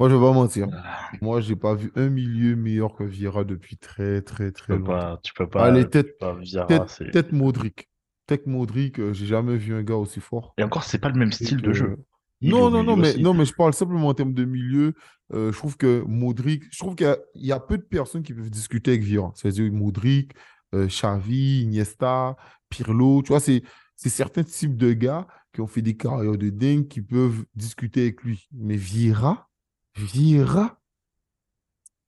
Moi, 0.00 0.08
je 0.08 0.16
vais 0.16 0.20
pas 0.20 0.32
mentir. 0.32 0.66
Ah, 0.72 1.10
Moi, 1.22 1.40
j'ai 1.40 1.54
pas 1.54 1.74
vu 1.74 1.92
un 1.94 2.08
milieu 2.08 2.56
meilleur 2.56 2.96
que 2.96 3.04
Vieira 3.04 3.44
depuis 3.44 3.76
très, 3.76 4.22
très, 4.22 4.50
très 4.50 4.76
longtemps. 4.76 4.90
pas, 4.92 5.20
tu 5.22 5.32
peux 5.32 5.48
pas, 5.48 5.66
Allez, 5.66 5.86
peut-être 5.86 6.18
pas 6.18 6.34
peut-être 6.34 6.90
c'est... 6.90 7.12
peut-être 7.12 7.30
Modric. 7.30 7.88
Peut-être 8.26 8.48
Modric, 8.48 9.12
j'ai 9.12 9.26
jamais 9.26 9.56
vu 9.56 9.72
un 9.72 9.84
gars 9.84 9.94
aussi 9.94 10.18
fort. 10.20 10.54
Et 10.58 10.64
encore, 10.64 10.82
c'est 10.82 10.98
pas 10.98 11.10
le 11.10 11.18
même 11.18 11.30
style 11.30 11.62
de 11.62 11.72
jeu. 11.72 11.96
Non, 12.42 12.70
non, 12.70 12.82
non, 12.82 12.96
mais, 12.96 13.10
aussi. 13.10 13.22
non, 13.22 13.32
mais 13.32 13.44
je 13.44 13.54
parle 13.54 13.72
simplement 13.72 14.08
en 14.08 14.14
termes 14.14 14.34
de 14.34 14.44
milieu. 14.44 14.94
Euh, 15.32 15.50
je 15.52 15.56
trouve 15.56 15.76
que 15.76 16.02
Modric, 16.06 16.64
je 16.70 16.78
trouve 16.78 16.94
qu'il 16.94 17.06
y 17.06 17.10
a, 17.10 17.16
il 17.34 17.46
y 17.46 17.52
a 17.52 17.60
peu 17.60 17.78
de 17.78 17.82
personnes 17.82 18.22
qui 18.22 18.34
peuvent 18.34 18.50
discuter 18.50 18.90
avec 18.92 19.02
Vieira. 19.02 19.32
C'est-à-dire 19.34 19.72
Modric, 19.72 20.32
euh, 20.74 20.86
Xavi, 20.86 21.62
Iniesta, 21.62 22.36
Pirlo. 22.68 23.22
Tu 23.22 23.28
vois, 23.28 23.40
c'est, 23.40 23.62
certains 23.96 24.42
types 24.44 24.76
de 24.76 24.92
gars 24.92 25.26
qui 25.54 25.62
ont 25.62 25.66
fait 25.66 25.80
des 25.80 25.96
carrières 25.96 26.36
de 26.36 26.50
dingue 26.50 26.88
qui 26.88 27.00
peuvent 27.00 27.44
discuter 27.54 28.02
avec 28.02 28.22
lui. 28.22 28.46
Mais 28.52 28.76
Vieira, 28.76 29.48
Vieira. 29.96 30.80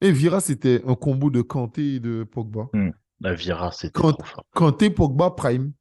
Et 0.03 0.13
Vieira, 0.13 0.41
c'était 0.41 0.83
un 0.87 0.95
combo 0.95 1.31
de 1.31 1.41
Kanté 1.41 1.95
et 1.95 2.01
de 2.01 2.25
Pogba. 2.25 2.69
La 3.21 3.33
Vieira, 3.33 3.73
c'était 3.73 3.99
Quand- 3.99 4.13
trop 4.13 4.25
fort. 4.25 4.45
Kanté, 4.53 4.91
Pogba, 4.91 5.31
Prime. 5.31 5.73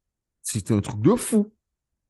C'était 0.42 0.72
un 0.72 0.80
truc 0.80 1.02
de 1.02 1.14
fou. 1.16 1.52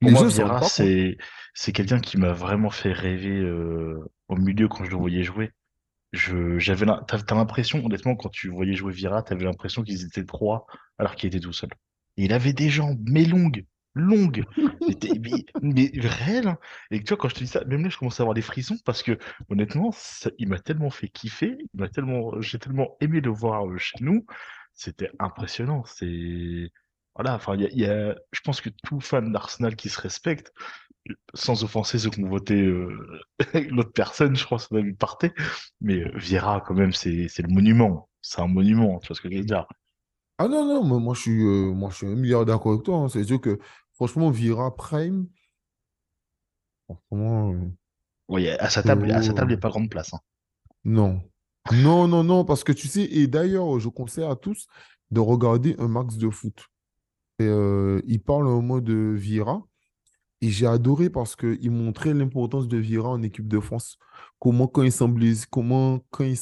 Pour 0.01 0.13
moi, 0.13 0.25
Vieira, 0.25 0.63
c'est 0.63 1.17
c'est 1.55 1.73
quelqu'un 1.73 2.01
qui 2.01 2.19
m'a 2.19 2.33
vraiment 2.33 2.71
fait 2.71 2.93
rêver 2.93 3.39
euh, 3.41 3.99
au 4.29 4.37
milieu 4.37 4.69
quand 4.69 4.85
je 4.85 4.91
le 4.91 4.97
voyais 4.97 5.23
jouer. 5.25 5.53
Je 6.13 6.59
j'avais 6.59 6.87
t'as 7.09 7.19
t'as 7.23 7.35
l'impression, 7.35 7.85
honnêtement, 7.85 8.17
quand 8.17 8.31
tu 8.31 8.49
voyais 8.51 8.75
jouer 8.75 8.93
Vieira, 8.93 9.23
t'avais 9.23 9.45
l'impression 9.45 9.83
qu'ils 9.83 10.05
étaient 10.07 10.25
trois 10.25 10.67
alors 10.99 11.17
qu'il 11.17 11.29
était 11.29 11.41
tout 11.41 11.53
seul. 11.53 11.71
Et 12.17 12.25
il 12.27 12.33
avait 12.33 12.53
des 12.53 12.71
jambes, 12.71 13.01
mais 13.09 13.25
longues, 13.25 13.67
longues, 13.95 14.47
mais, 14.89 14.97
mais, 15.21 15.45
mais 15.63 15.91
réelles. 15.97 16.49
hein. 16.49 16.59
Et 16.91 17.01
tu 17.03 17.09
vois, 17.09 17.17
quand 17.19 17.29
je 17.29 17.35
te 17.35 17.41
dis 17.41 17.47
ça, 17.49 17.65
même 17.67 17.83
là, 17.85 17.89
je 17.91 17.99
commence 17.99 18.21
à 18.21 18.23
avoir 18.23 18.35
des 18.35 18.43
frissons 18.43 18.77
parce 18.85 19.03
que, 19.03 19.19
honnêtement, 19.51 19.91
ça- 19.93 20.31
il 20.39 20.49
m'a 20.49 20.59
tellement 20.59 20.91
fait 20.91 21.09
kiffer, 21.09 21.57
il 21.61 21.81
m'a 21.81 21.89
tellement, 21.89 22.41
j'ai 22.41 22.59
tellement 22.59 22.97
aimé 23.01 23.21
le 23.21 23.31
voir 23.31 23.67
euh, 23.69 23.79
chez 23.79 23.97
nous. 24.01 24.27
C'était 24.75 25.11
impressionnant. 25.19 25.85
C'est 25.87 26.71
voilà, 27.17 27.35
enfin, 27.37 27.57
y 27.57 27.65
a, 27.67 27.69
il 27.71 27.79
y 27.81 27.87
a- 27.87 28.15
je 28.33 28.41
pense 28.43 28.61
que 28.61 28.71
tout 28.85 29.01
fan 29.01 29.33
d'Arsenal 29.33 29.77
qui 29.77 29.89
se 29.89 30.01
respecte, 30.01 30.53
sans 31.35 31.65
offenser 31.65 31.99
ceux 31.99 32.11
qui 32.11 32.23
ont 32.25 32.29
voté 32.29 32.55
euh, 32.63 33.21
l'autre 33.71 33.93
personne, 33.93 34.37
je 34.37 34.45
crois 34.47 34.59
que 34.59 34.65
ça 34.65 34.69
doit 34.73 34.83
lui 34.83 34.95
partait, 34.95 35.35
mais 35.81 36.01
euh, 36.05 36.13
Vieira, 36.17 36.63
quand 36.63 36.75
même, 36.75 36.93
c'est 36.95 37.13
le 37.39 37.49
monument. 37.55 38.09
C'est 38.23 38.41
un 38.43 38.49
monument, 38.49 39.01
tu 39.01 39.09
vois 39.09 39.17
ce 39.17 39.23
que 39.23 39.31
je 39.31 39.39
veux 39.39 39.45
dire? 39.45 39.67
Ah 40.39 40.49
non, 40.49 40.65
non, 40.67 40.83
moi, 40.85 40.99
moi, 40.99 41.15
je 41.15 41.21
suis, 41.23 41.43
euh, 41.45 41.73
moi, 41.73 41.91
je 41.91 41.97
suis 41.97 42.07
un 42.07 42.15
milliard 42.15 42.45
d'accord 42.45 42.73
avec 42.73 42.85
toi. 42.85 42.97
hein. 42.99 43.09
C'est 43.09 43.25
sûr 43.25 43.41
que, 43.41 43.59
franchement, 43.95 44.31
Vira 44.31 44.75
Prime, 44.77 45.29
franchement, 46.85 47.53
euh, 47.53 47.71
Oui, 48.29 48.49
à 48.49 48.71
sa 48.71 48.85
table, 48.85 49.11
à 49.11 49.21
sa 49.23 49.35
table, 49.35 49.51
il 49.51 49.55
n'y 49.55 49.59
a 49.59 49.61
pas 49.61 49.71
grande 49.71 49.91
place. 49.91 50.15
hein. 50.15 50.21
non. 50.85 51.21
Non, 51.71 52.07
non, 52.09 52.23
non, 52.25 52.45
parce 52.45 52.63
que 52.65 52.73
tu 52.73 52.87
sais, 52.89 53.03
et 53.05 53.27
d'ailleurs, 53.27 53.81
je 53.81 53.89
conseille 53.89 54.25
à 54.25 54.37
tous 54.37 54.67
de 55.11 55.21
regarder 55.21 55.75
un 55.79 55.89
max 55.89 56.17
de 56.17 56.31
foot. 56.31 56.67
Euh, 57.43 58.01
il 58.07 58.21
parle 58.21 58.47
un 58.47 58.51
moment 58.51 58.81
de 58.81 58.95
Vira, 58.95 59.63
et 60.41 60.49
j'ai 60.51 60.67
adoré 60.67 61.11
parce 61.11 61.37
qu'il 61.37 61.71
montrait 61.71 62.15
l'importance 62.15 62.69
de 62.69 62.77
Vira 62.77 63.11
en 63.11 63.23
équipe 63.23 63.49
de 63.49 63.61
France. 63.61 63.99
Comment, 64.39 64.67
quand 64.67 64.83
il 64.83 64.93
s'est 64.93 65.09
blessé, 65.09 65.47
comment, 65.51 66.01
quand 66.11 66.25
il 66.25 66.39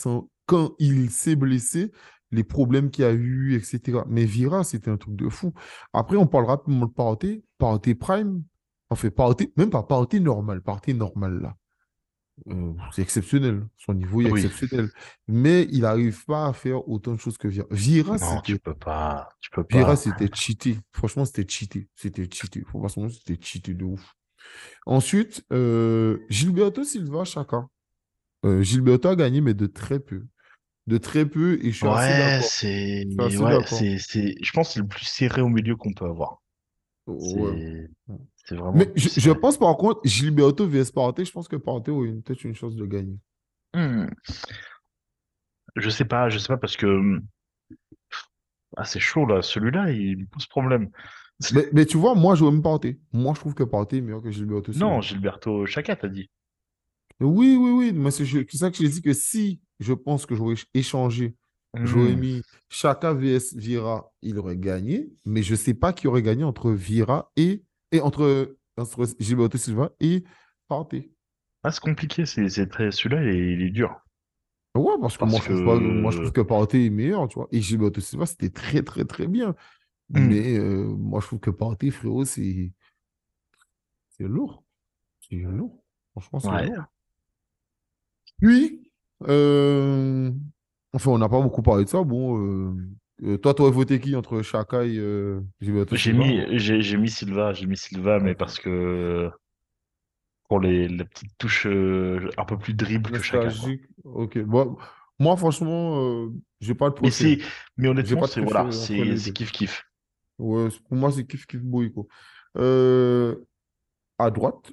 quand 0.47 0.75
il 0.79 1.11
s'est 1.11 1.37
blessé, 1.37 1.91
les 2.31 2.45
problèmes 2.45 2.91
qu'il 2.91 3.05
y 3.05 3.09
a 3.09 3.13
eu, 3.13 3.55
etc. 3.55 4.01
Mais 4.09 4.25
Vira, 4.25 4.65
c'était 4.65 4.91
un 4.91 4.97
truc 4.97 5.17
de 5.17 5.29
fou. 5.29 5.53
Après, 5.93 6.17
on 6.17 6.27
parlera 6.27 6.57
de 6.67 6.87
Partey, 6.87 7.45
Partey 7.59 7.95
Prime, 7.95 8.43
enfin, 8.91 9.11
Partey, 9.11 9.53
même 9.57 9.71
pas 9.71 9.83
Partey 9.85 10.21
normal, 10.21 10.63
Partey 10.63 10.95
normal, 10.95 11.41
là. 11.41 11.57
Euh, 12.49 12.73
c'est 12.93 13.03
exceptionnel. 13.03 13.67
Son 13.79 13.95
niveau 13.95 14.21
est 14.21 14.31
Oui, 14.31 14.45
exceptionnel. 14.45 14.91
Mais 15.29 15.67
il 15.71 15.81
n'arrive 15.81 16.25
pas 16.25 16.47
à 16.49 16.53
faire 16.53 16.89
autant 16.89 17.13
de 17.13 17.21
choses 17.21 17.39
que 17.39 17.49
Vira. 17.49 17.67
Vira, 17.71 18.19
non, 18.19 18.41
tu 18.41 18.53
c'était 18.53 18.59
peux 18.59 18.75
pas, 18.75 19.29
tu 19.41 19.51
peux 19.51 19.65
pas. 19.65 19.97
c'était 19.97 20.29
cheaté. 20.35 20.79
Franchement, 20.93 21.25
c'était 21.25 21.47
cheaté. 21.49 21.89
C'était 21.95 22.29
cheaté. 22.31 22.63
Faut 22.71 22.81
pas 22.81 22.89
se 22.89 23.09
c'était 23.09 23.39
cheaté 23.41 23.75
de 23.75 23.85
ouf. 23.85 24.15
Ensuite, 24.87 25.45
euh, 25.53 26.19
Gilberto 26.29 26.85
Silva, 26.85 27.25
Chaka. 27.25 27.67
Euh, 28.45 28.63
Gilberto 28.63 29.09
a 29.09 29.17
gagné, 29.17 29.41
mais 29.41 29.55
de 29.55 29.67
très 29.67 30.01
peu. 30.01 30.25
De 30.87 30.99
très 30.99 31.25
peu, 31.25 31.59
et 31.63 31.71
je 31.73 31.77
suis 31.79 31.87
Ouais, 31.87 31.93
assez 31.93 33.07
ouais, 33.09 33.27
d'accord. 33.27 33.65
c'est, 33.65 34.35
je 34.43 34.53
pense 34.53 34.69
que 34.69 34.75
c'est 34.75 34.81
le 34.81 34.87
plus 34.87 35.07
serré 35.07 35.41
au 35.41 35.49
milieu 35.49 35.77
qu'on 35.77 35.95
peut 35.95 36.05
avoir. 36.05 36.43
Ouais. 37.07 37.89
C'est, 38.47 38.57
vraiment 38.57 38.73
Mais 38.73 38.91
je, 38.97 39.09
je 39.21 39.31
pense 39.31 39.59
par 39.59 39.77
contre, 39.77 40.01
Gilberto 40.05 40.67
vs 40.67 40.91
Partey, 40.93 41.25
je 41.25 41.33
pense 41.33 41.49
que 41.49 41.57
Partey 41.57 41.93
une- 41.93 42.23
peut-être 42.23 42.45
une 42.45 42.55
chance 42.55 42.77
de 42.77 42.87
gagner. 42.87 43.19
Hmm. 43.75 44.07
Je 45.77 45.91
sais 45.91 46.05
pas, 46.05 46.29
je 46.29 46.39
sais 46.39 46.49
pas 46.49 46.57
parce 46.57 46.77
que, 46.77 46.87
hum, 46.87 47.27
ah, 48.77 48.85
c'est 48.85 49.01
chaud 49.01 49.27
là. 49.27 49.43
Celui-là, 49.43 49.91
il 49.91 50.19
me 50.19 50.27
pose 50.27 50.47
problème. 50.47 50.91
Mais, 51.53 51.69
mais 51.73 51.85
tu 51.87 51.97
vois, 51.97 52.15
moi, 52.15 52.35
je 52.37 52.45
même 52.45 52.63
Partey. 52.63 53.01
Moi, 53.13 53.35
je 53.35 53.41
trouve 53.41 53.55
que 53.55 53.65
Partey 53.65 53.99
est 53.99 54.01
meilleur 54.01 54.23
que 54.23 54.31
Gilberto. 54.31 54.73
Non, 54.73 55.01
Gilberto 55.01 55.67
Chaka, 55.67 55.97
t'as 55.97 56.09
dit. 56.09 56.31
Oui, 57.21 57.57
oui, 57.59 57.71
oui. 57.71 57.93
Mais 57.93 58.11
c'est 58.11 58.25
ça 58.57 58.71
que 58.71 58.77
je 58.77 58.87
dis 58.87 59.03
que 59.03 59.13
si 59.13 59.61
je 59.81 59.93
pense 59.93 60.27
que 60.27 60.35
j'aurais 60.35 60.55
échangé 60.75 61.35
J'aurais 61.83 62.15
Hmm. 62.15 62.21
mis 62.21 62.43
Chaka 62.69 63.13
vs 63.15 63.55
Vira, 63.57 64.13
il 64.23 64.39
aurait 64.39 64.57
gagné, 64.57 65.11
mais 65.25 65.43
je 65.43 65.53
ne 65.53 65.57
sais 65.57 65.75
pas 65.75 65.93
qui 65.93 66.07
aurait 66.07 66.23
gagné 66.23 66.45
entre 66.45 66.71
Vira 66.73 67.33
et, 67.37 67.65
et 67.93 68.01
entre, 68.01 68.57
entre 68.77 69.07
Gilberto 69.19 69.59
Silva 69.59 69.91
et 70.01 70.25
Partey. 70.69 71.11
Ah, 71.63 71.71
c'est 71.71 71.81
compliqué, 71.81 72.27
c'est 72.27 72.49
c'est 72.49 72.67
très, 72.69 72.91
celui-là, 72.93 73.23
il 73.23 73.29
est, 73.29 73.53
il 73.55 73.63
est 73.63 73.71
dur. 73.71 73.97
Ouais, 74.77 74.95
parce 75.01 75.17
que 75.17 75.25
moi, 75.25 75.39
je 75.41 75.45
trouve 75.53 75.65
pas, 75.65 75.79
moi, 75.79 76.11
je 76.11 76.19
trouve 76.19 76.33
que, 76.33 76.41
Partey 76.41 76.87
est 76.87 76.91
meilleur, 76.91 77.29
tu 77.29 77.37
vois. 77.37 77.49
Et 77.53 77.61
Gilberto 77.61 78.01
Silva, 78.01 78.27
c'était 78.27 78.51
très, 78.51 78.83
très, 78.83 79.05
très 79.05 79.27
bien. 79.29 79.55
hmm, 80.11 80.27
Mais 80.29 80.59
euh, 80.59 80.85
moi, 80.85 81.21
je 81.21 81.27
trouve 81.27 81.41
que 81.41 81.51
Partey, 81.51 81.91
frérot, 81.91 82.25
c'est 82.25 82.73
c'est 84.11 84.25
lourd. 84.29 84.65
C'est 85.21 85.37
lourd. 85.37 85.83
Franchement, 86.13 86.41
c'est 86.41 86.49
ouais. 86.49 86.67
lourd. 86.67 86.85
Puis, 88.41 88.91
euh, 89.29 90.31
enfin, 90.95 91.11
on 91.11 91.19
n'a 91.19 91.29
pas 91.29 91.41
beaucoup 91.41 91.63
parlé 91.63 91.85
de 91.85 91.89
ça. 91.89 92.03
Bon, 92.03 92.39
euh, 92.39 92.75
euh, 93.23 93.39
toi, 93.39 93.55
tu 93.55 93.63
aurais 93.63 93.71
voté 93.71 94.01
qui 94.01 94.17
entre 94.17 94.43
Chaka 94.43 94.85
et 94.85 94.97
euh, 94.99 95.41
J'ai 95.61 96.13
mis, 96.13 96.41
j'ai, 96.59 96.97
mis 96.97 97.11
Silva, 97.11 97.53
j'ai 97.53 97.67
mis 97.67 97.77
Silva, 97.77 98.19
mais 98.19 98.35
parce 98.35 98.59
que 98.59 99.31
pour 100.49 100.61
les, 100.61 100.89
les 100.89 101.05
petites 101.05 101.37
touches 101.39 101.67
euh, 101.67 102.29
un 102.37 102.45
peu 102.45 102.59
plus 102.59 102.75
dribble 102.75 103.11
que 103.11 103.23
Chaka. 103.23 103.51
Ok. 104.05 104.39
Bon, 104.39 104.77
moi, 105.19 105.37
franchement, 105.37 106.29
j'ai 106.61 106.75
pas 106.75 106.91
de 106.91 106.97
Mais 107.03 107.11
c'est, 107.11 107.39
mais 107.77 107.85
J'ai 107.85 107.89
honnêtement, 107.89 108.27
c'est 108.27 108.41
voilà, 108.41 108.71
c'est 108.73 109.33
kiff 109.33 109.53
kiff. 109.53 109.85
Ouais, 110.39 110.69
pour 110.89 110.97
moi, 110.97 111.13
c'est 111.13 111.25
kiff 111.25 111.47
kiff 111.47 111.63
boy, 111.63 111.93
quoi. 111.93 112.05
À 114.17 114.31
droite, 114.31 114.71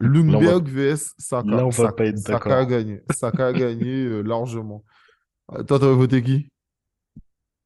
va, 0.00 0.06
Lundberg 0.06 0.68
vs 0.68 1.14
Saka. 1.18 1.48
là, 1.50 1.66
on 1.66 1.70
va 1.70 1.72
Saka, 1.72 1.92
pas 1.92 2.06
être 2.06 2.18
Saka 2.18 2.58
a 2.58 2.64
gagné. 2.64 3.00
Saka 3.10 3.46
a 3.48 3.52
gagné 3.52 4.22
largement. 4.22 4.84
Euh, 5.52 5.62
Toi, 5.64 5.78
t'aurais 5.78 5.94
voté 5.94 6.22
qui? 6.22 6.48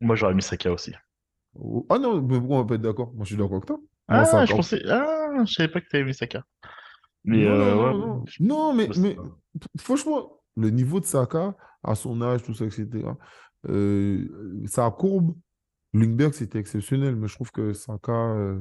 Moi, 0.00 0.16
j'aurais 0.16 0.34
mis 0.34 0.42
Saka 0.42 0.72
aussi. 0.72 0.92
Oh, 1.54 1.86
Ah 1.88 1.98
non, 1.98 2.20
mais 2.22 2.38
pourquoi 2.38 2.56
on 2.58 2.62
va 2.62 2.66
pas 2.68 2.74
être 2.74 2.82
d'accord? 2.82 3.12
Moi, 3.14 3.24
je 3.24 3.28
suis 3.30 3.36
d'accord 3.36 3.54
avec 3.56 3.66
toi. 3.66 3.78
Moi, 4.08 4.24
Ah, 4.32 4.44
je 4.46 4.54
pensais, 4.54 4.82
ah, 4.88 5.44
je 5.44 5.52
savais 5.52 5.68
pas 5.68 5.80
que 5.80 5.88
t'avais 5.88 6.04
mis 6.04 6.14
Saka. 6.14 6.44
Mais 7.24 7.44
Non, 7.44 7.50
euh, 7.50 7.74
non, 7.74 7.84
ouais, 7.84 7.98
non. 7.98 8.24
Non, 8.40 8.74
mais, 8.74 8.88
mais 8.96 9.16
franchement, 9.78 10.40
le 10.56 10.70
niveau 10.70 11.00
de 11.00 11.06
Saka, 11.06 11.56
à 11.82 11.94
son 11.94 12.20
âge, 12.22 12.42
tout 12.42 12.54
ça, 12.54 12.64
etc., 12.66 13.16
euh, 13.68 14.62
sa 14.66 14.90
courbe, 14.90 15.34
Lundberg, 15.94 16.34
c'était 16.34 16.58
exceptionnel, 16.58 17.16
mais 17.16 17.28
je 17.28 17.34
trouve 17.34 17.50
que 17.52 17.72
Saka, 17.72 18.12
euh, 18.12 18.60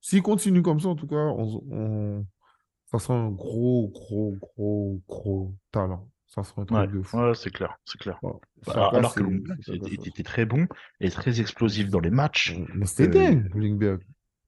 s'il 0.00 0.22
continue 0.22 0.62
comme 0.62 0.80
ça, 0.80 0.88
en 0.88 0.96
tout 0.96 1.06
cas, 1.06 1.16
on, 1.16 1.62
on- 1.70 2.26
ça 2.86 2.98
sera 2.98 3.14
un 3.18 3.30
gros, 3.30 3.88
gros, 3.88 4.36
gros, 4.40 5.02
gros 5.08 5.54
talent. 5.72 6.08
Ça 6.28 6.44
sera 6.44 6.62
un 6.62 6.64
ouais, 6.66 6.86
truc 6.86 6.98
de 6.98 7.02
fou. 7.02 7.18
ouais, 7.18 7.34
c'est 7.34 7.50
clair, 7.50 7.76
c'est 7.86 7.98
clair. 7.98 8.20
Bah, 8.66 8.90
alors 8.92 9.14
que 9.14 9.24
c'est 9.24 9.30
Lundberg 9.30 9.60
c'est 9.64 10.08
était, 10.08 10.22
très 10.22 10.44
bon 10.44 10.66
et 11.00 11.10
très 11.10 11.40
explosif 11.40 11.88
dans 11.88 12.00
les 12.00 12.10
matchs. 12.10 12.54
Mais 12.74 12.84
c'était 12.84 13.18
Euh, 13.18 13.30
dingue, 13.30 13.54
Lundberg. 13.54 14.02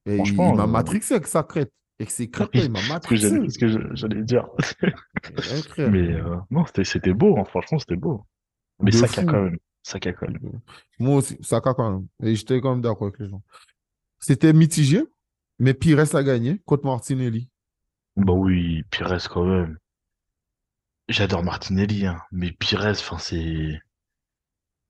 Et 0.07 0.17
il, 0.17 0.27
il 0.27 0.35
franchement, 0.35 0.55
m'a 0.55 0.65
euh, 0.65 0.67
matrixé 0.67 1.15
avec 1.15 1.27
sa 1.27 1.43
crête. 1.43 1.73
Avec 1.99 2.11
ses 2.11 2.29
crêtes, 2.31 2.55
là, 2.55 2.61
oui, 2.61 2.67
il 2.67 2.73
m'a 2.73 2.81
que 2.83 2.89
matrixé. 2.89 3.49
ce 3.49 3.59
que 3.59 3.95
j'allais 3.95 4.23
dire. 4.23 4.47
Mais 5.79 6.15
euh, 6.15 6.37
non, 6.51 6.65
c'était, 6.85 7.15
beau, 7.15 7.39
hein, 7.39 7.45
franchement, 7.45 7.79
c'était 7.79 7.97
beau. 7.97 8.27
Mais 8.83 8.93
Saka 8.93 9.25
quand 9.25 9.43
même, 9.43 9.59
Saka 9.83 10.13
quand 10.13 10.29
même. 10.29 10.61
Moi 10.99 11.17
aussi, 11.17 11.39
Saka 11.41 11.75
quand 11.75 11.91
même. 11.91 12.07
Et 12.23 12.35
j'étais 12.37 12.61
quand 12.61 12.73
même 12.73 12.83
d'accord 12.83 13.09
avec 13.09 13.19
les 13.21 13.29
gens. 13.29 13.43
C'était 14.19 14.53
mitigé, 14.53 15.03
mais 15.59 15.73
Pires 15.75 16.15
a 16.15 16.23
gagné 16.23 16.59
contre 16.67 16.85
Martinelli. 16.85 17.49
Bah 18.17 18.33
oui, 18.35 18.83
Pires 18.91 19.29
quand 19.31 19.45
même. 19.45 19.79
J'adore 21.11 21.43
Martinelli, 21.45 22.07
hein, 22.07 22.23
mais 22.33 22.53
Pires, 22.53 22.87
enfin 22.87 23.19
c'est, 23.19 23.83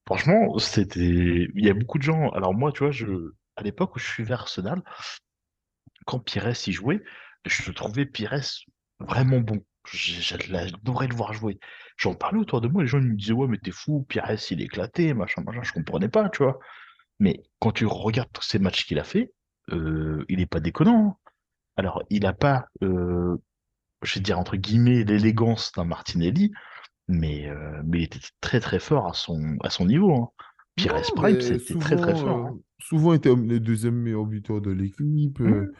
franchement, 0.07 0.59
c'était, 0.59 1.49
il 1.55 1.65
y 1.65 1.71
a 1.71 1.75
beaucoup 1.75 1.99
de 1.99 2.03
gens. 2.03 2.31
Alors 2.31 2.55
moi, 2.55 2.73
tu 2.73 2.81
vois, 2.81 2.91
je, 2.91 3.07
à 3.57 3.63
l'époque 3.63 3.97
où 3.97 3.99
je 3.99 4.07
suivais 4.07 4.35
Arsenal, 4.35 4.83
quand 6.07 6.19
Pires 6.21 6.49
y 6.67 6.73
jouait, 6.73 7.03
je 7.47 7.71
trouvais 7.73 8.07
Pires 8.07 8.41
vraiment 8.99 9.41
bon. 9.41 9.65
J'adorais 9.91 11.09
le 11.09 11.15
voir 11.15 11.33
jouer. 11.33 11.59
J'en 11.97 12.15
parlais 12.15 12.39
autour 12.39 12.61
de 12.61 12.69
moi, 12.69 12.83
les 12.83 12.89
gens 12.89 13.01
me 13.01 13.15
disaient, 13.17 13.33
ouais, 13.33 13.49
mais 13.49 13.59
t'es 13.59 13.71
fou, 13.71 14.05
Pires, 14.09 14.31
il 14.51 14.61
est 14.61 14.65
éclaté, 14.65 15.15
machin, 15.15 15.43
machin, 15.43 15.63
je 15.63 15.73
comprenais 15.73 16.09
pas, 16.09 16.29
tu 16.29 16.43
vois. 16.43 16.59
Mais 17.21 17.43
quand 17.61 17.73
tu 17.73 17.87
regardes 17.87 18.33
tous 18.33 18.43
ces 18.43 18.59
matchs 18.59 18.87
qu'il 18.87 18.99
a 18.99 19.05
fait, 19.05 19.33
euh, 19.73 20.25
il 20.29 20.41
est 20.41 20.47
pas 20.47 20.61
déconnant. 20.61 21.09
hein. 21.09 21.31
Alors, 21.77 22.03
il 22.11 22.27
a 22.27 22.33
pas, 22.35 22.67
euh, 22.83 23.37
je 24.03 24.15
vais 24.15 24.21
dire 24.21 24.39
entre 24.39 24.57
guillemets, 24.57 25.05
l'élégance 25.05 25.73
d'un 25.77 25.85
Martinelli, 25.85 26.53
mais, 27.09 27.49
euh, 27.49 27.83
mais 27.85 27.99
il 28.01 28.05
était 28.05 28.21
très 28.41 28.61
très 28.61 28.79
fort 28.79 29.07
à 29.09 29.15
son, 29.15 29.57
à 29.63 29.71
son 29.71 29.87
niveau. 29.87 30.15
Hein. 30.15 30.29
Pires 30.77 30.95
Non, 30.95 31.03
Prime, 31.17 31.41
c'était 31.41 31.75
très 31.75 31.97
très 31.97 32.15
fort. 32.15 32.47
euh, 32.47 32.51
hein. 32.51 32.59
souvent 32.79 33.13
il 33.13 33.17
était 33.17 33.35
le 33.35 33.61
deuxième 33.61 33.97
meilleur 33.97 34.25
buteur 34.27 34.61
de 34.61 34.71
l'équipe. 34.71 35.41
euh, 35.41 35.73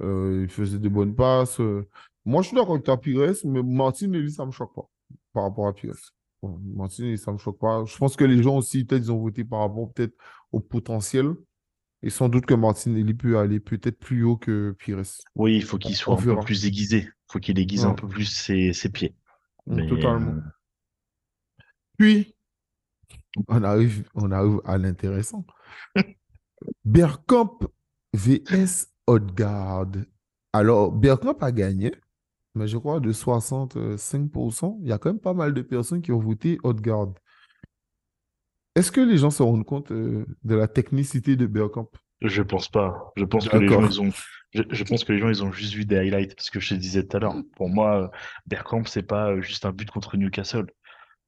Mmh. 0.00 0.04
euh, 0.04 0.40
il 0.44 0.48
faisait 0.50 0.78
des 0.78 0.88
bonnes 0.88 1.14
passes. 1.14 1.60
euh. 1.60 1.88
Moi, 2.24 2.42
je 2.42 2.48
suis 2.48 2.56
d'accord 2.56 2.74
avec 2.76 3.00
Pires, 3.02 3.32
mais 3.44 3.62
Martinelli, 3.62 4.30
ça 4.32 4.44
me 4.46 4.50
choque 4.50 4.74
pas 4.74 4.88
par 5.32 5.44
rapport 5.44 5.68
à 5.68 5.72
Pires. 5.74 5.94
Martinelli, 6.42 7.18
ça 7.18 7.32
me 7.32 7.38
choque 7.38 7.58
pas. 7.58 7.84
Je 7.84 7.96
pense 7.96 8.16
que 8.16 8.24
les 8.24 8.42
gens 8.42 8.56
aussi, 8.56 8.84
peut-être, 8.84 9.04
ils 9.04 9.12
ont 9.12 9.18
voté 9.20 9.44
par 9.44 9.60
rapport 9.60 9.92
peut-être 9.92 10.14
au 10.52 10.60
potentiel. 10.60 11.34
Et 12.02 12.10
sans 12.10 12.28
doute 12.28 12.46
que 12.46 12.54
Martinelli 12.54 13.14
peut 13.14 13.38
aller 13.38 13.58
peut-être 13.58 13.98
plus 13.98 14.22
haut 14.22 14.36
que 14.36 14.74
Pires. 14.78 15.02
Oui, 15.34 15.56
il 15.56 15.62
faut 15.62 15.78
qu'il 15.78 15.96
soit 15.96 16.14
un 16.14 16.22
peu 16.22 16.38
plus 16.40 16.66
aiguisé. 16.66 17.08
Il 17.28 17.32
faut 17.32 17.38
qu'il 17.40 17.58
aiguise 17.58 17.84
un 17.84 17.94
peu 17.94 18.08
plus 18.08 18.24
ses, 18.26 18.72
ses 18.72 18.90
pieds. 18.90 19.14
Mais 19.66 19.86
totalement. 19.86 20.32
euh, 20.32 20.40
Puis, 21.98 22.34
on 23.48 23.62
arrive, 23.64 24.08
on 24.14 24.30
arrive 24.30 24.60
à 24.64 24.78
l'intéressant. 24.78 25.44
Bergkamp 26.84 27.58
vs 28.14 28.88
Odegaard. 29.06 29.92
Alors, 30.52 30.92
Bergkamp 30.92 31.38
a 31.40 31.52
gagné, 31.52 31.94
mais 32.54 32.68
je 32.68 32.78
crois 32.78 33.00
de 33.00 33.12
65%. 33.12 34.78
Il 34.82 34.88
y 34.88 34.92
a 34.92 34.98
quand 34.98 35.10
même 35.10 35.20
pas 35.20 35.34
mal 35.34 35.54
de 35.54 35.62
personnes 35.62 36.02
qui 36.02 36.12
ont 36.12 36.18
voté 36.20 36.58
Odegaard. 36.64 37.14
Est-ce 38.76 38.92
que 38.92 39.00
les 39.00 39.18
gens 39.18 39.30
se 39.30 39.42
rendent 39.42 39.64
compte 39.64 39.90
euh, 39.90 40.24
de 40.44 40.54
la 40.54 40.68
technicité 40.68 41.34
de 41.36 41.46
Bergkamp? 41.46 41.90
Je 42.22 42.42
pense 42.42 42.68
pas. 42.68 43.12
Je 43.16 43.24
pense 43.24 43.48
que 43.48 43.56
les 43.56 43.68
gens, 43.68 43.84
ils 43.84 44.00
ont, 44.00 44.10
je, 44.52 44.62
je 44.70 44.84
pense 44.84 45.04
que 45.04 45.12
les 45.12 45.18
gens, 45.18 45.28
ils 45.28 45.44
ont 45.44 45.52
juste 45.52 45.74
vu 45.74 45.84
des 45.84 45.96
highlights. 45.98 46.40
Ce 46.40 46.50
que 46.50 46.60
je 46.60 46.70
te 46.70 46.74
disais 46.80 47.06
tout 47.06 47.16
à 47.16 47.20
l'heure. 47.20 47.34
Pour 47.56 47.68
moi, 47.68 48.02
euh, 48.04 48.08
Bergkamp, 48.46 48.84
c'est 48.86 49.02
pas 49.02 49.30
euh, 49.32 49.40
juste 49.42 49.64
un 49.66 49.72
but 49.72 49.90
contre 49.90 50.16
Newcastle. 50.16 50.66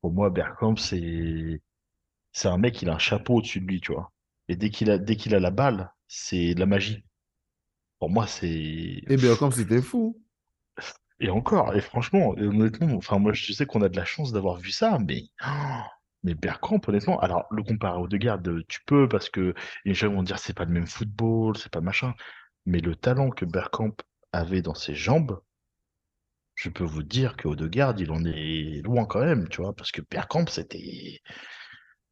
Pour 0.00 0.12
moi, 0.12 0.30
Bergkamp, 0.30 0.76
c'est, 0.76 1.60
c'est 2.32 2.48
un 2.48 2.58
mec, 2.58 2.82
il 2.82 2.88
a 2.90 2.94
un 2.94 2.98
chapeau 2.98 3.36
au-dessus 3.36 3.60
de 3.60 3.66
lui, 3.66 3.80
tu 3.80 3.92
vois. 3.92 4.12
Et 4.48 4.56
dès 4.56 4.70
qu'il 4.70 4.90
a, 4.90 4.98
dès 4.98 5.16
qu'il 5.16 5.34
a 5.34 5.40
la 5.40 5.50
balle, 5.50 5.92
c'est 6.08 6.54
de 6.54 6.60
la 6.60 6.66
magie. 6.66 7.04
Pour 7.98 8.10
moi, 8.10 8.26
c'est, 8.26 8.48
Et 8.48 9.16
Bergkamp, 9.16 9.50
c'était 9.50 9.82
fou. 9.82 10.20
et 11.20 11.30
encore, 11.30 11.74
et 11.74 11.80
franchement, 11.80 12.30
honnêtement, 12.36 12.94
enfin, 12.96 13.18
moi, 13.18 13.32
je 13.32 13.52
sais 13.52 13.66
qu'on 13.66 13.82
a 13.82 13.88
de 13.88 13.96
la 13.96 14.04
chance 14.04 14.32
d'avoir 14.32 14.56
vu 14.58 14.70
ça, 14.70 14.98
mais, 15.00 15.24
oh, 15.46 15.82
mais 16.24 16.34
Bergkamp, 16.34 16.80
honnêtement, 16.86 17.18
alors, 17.20 17.46
le 17.50 17.62
comparer 17.62 17.98
au 17.98 18.04
Odegaard, 18.04 18.40
euh, 18.46 18.62
tu 18.68 18.80
peux, 18.86 19.08
parce 19.08 19.28
que 19.30 19.54
les 19.84 19.94
gens 19.94 20.12
vont 20.12 20.22
dire 20.22 20.38
c'est 20.38 20.56
pas 20.56 20.64
le 20.64 20.72
même 20.72 20.86
football, 20.86 21.56
c'est 21.56 21.70
pas 21.70 21.80
machin, 21.80 22.14
mais 22.66 22.80
le 22.80 22.96
talent 22.96 23.30
que 23.30 23.44
Bergkamp 23.44 23.94
avait 24.32 24.62
dans 24.62 24.74
ses 24.74 24.94
jambes, 24.94 25.40
je 26.54 26.70
peux 26.70 26.84
vous 26.84 27.04
dire 27.04 27.36
que 27.36 27.46
Odegaard, 27.46 27.94
il 27.98 28.10
en 28.10 28.24
est 28.24 28.82
loin 28.84 29.06
quand 29.06 29.20
même, 29.20 29.48
tu 29.48 29.62
vois, 29.62 29.74
parce 29.74 29.92
que 29.92 30.02
Bergkamp, 30.10 30.46
c'était 30.48 31.20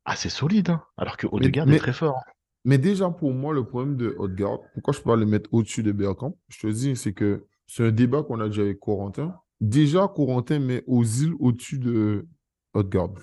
assez 0.04 0.28
solide, 0.28 0.70
hein, 0.70 0.82
alors 0.96 1.16
que 1.16 1.26
Mais, 1.26 1.32
Odegaard 1.34 1.68
est 1.68 1.78
très 1.78 1.92
fort. 1.92 2.22
mais 2.64 2.78
déjà, 2.78 3.10
pour 3.10 3.32
moi, 3.32 3.52
le 3.52 3.64
problème 3.64 3.96
de 3.96 4.14
Odegaard, 4.18 4.60
pourquoi 4.74 4.94
je 4.94 4.98
peux 4.98 5.10
pas 5.10 5.16
le 5.16 5.26
mettre 5.26 5.52
au-dessus 5.52 5.82
de 5.82 5.90
Bergkamp? 5.90 6.38
Je 6.48 6.60
te 6.60 6.66
dis, 6.68 6.94
c'est 6.94 7.12
que 7.12 7.46
c'est 7.66 7.84
un 7.84 7.90
débat 7.90 8.22
qu'on 8.22 8.38
a 8.40 8.46
déjà 8.46 8.62
avec 8.62 8.78
Corentin. 8.78 9.34
Déjà, 9.60 10.06
Corentin 10.06 10.60
met 10.60 10.84
Ozil 10.86 11.32
au-dessus 11.40 11.80
de 11.80 12.28
Odegaard. 12.72 13.14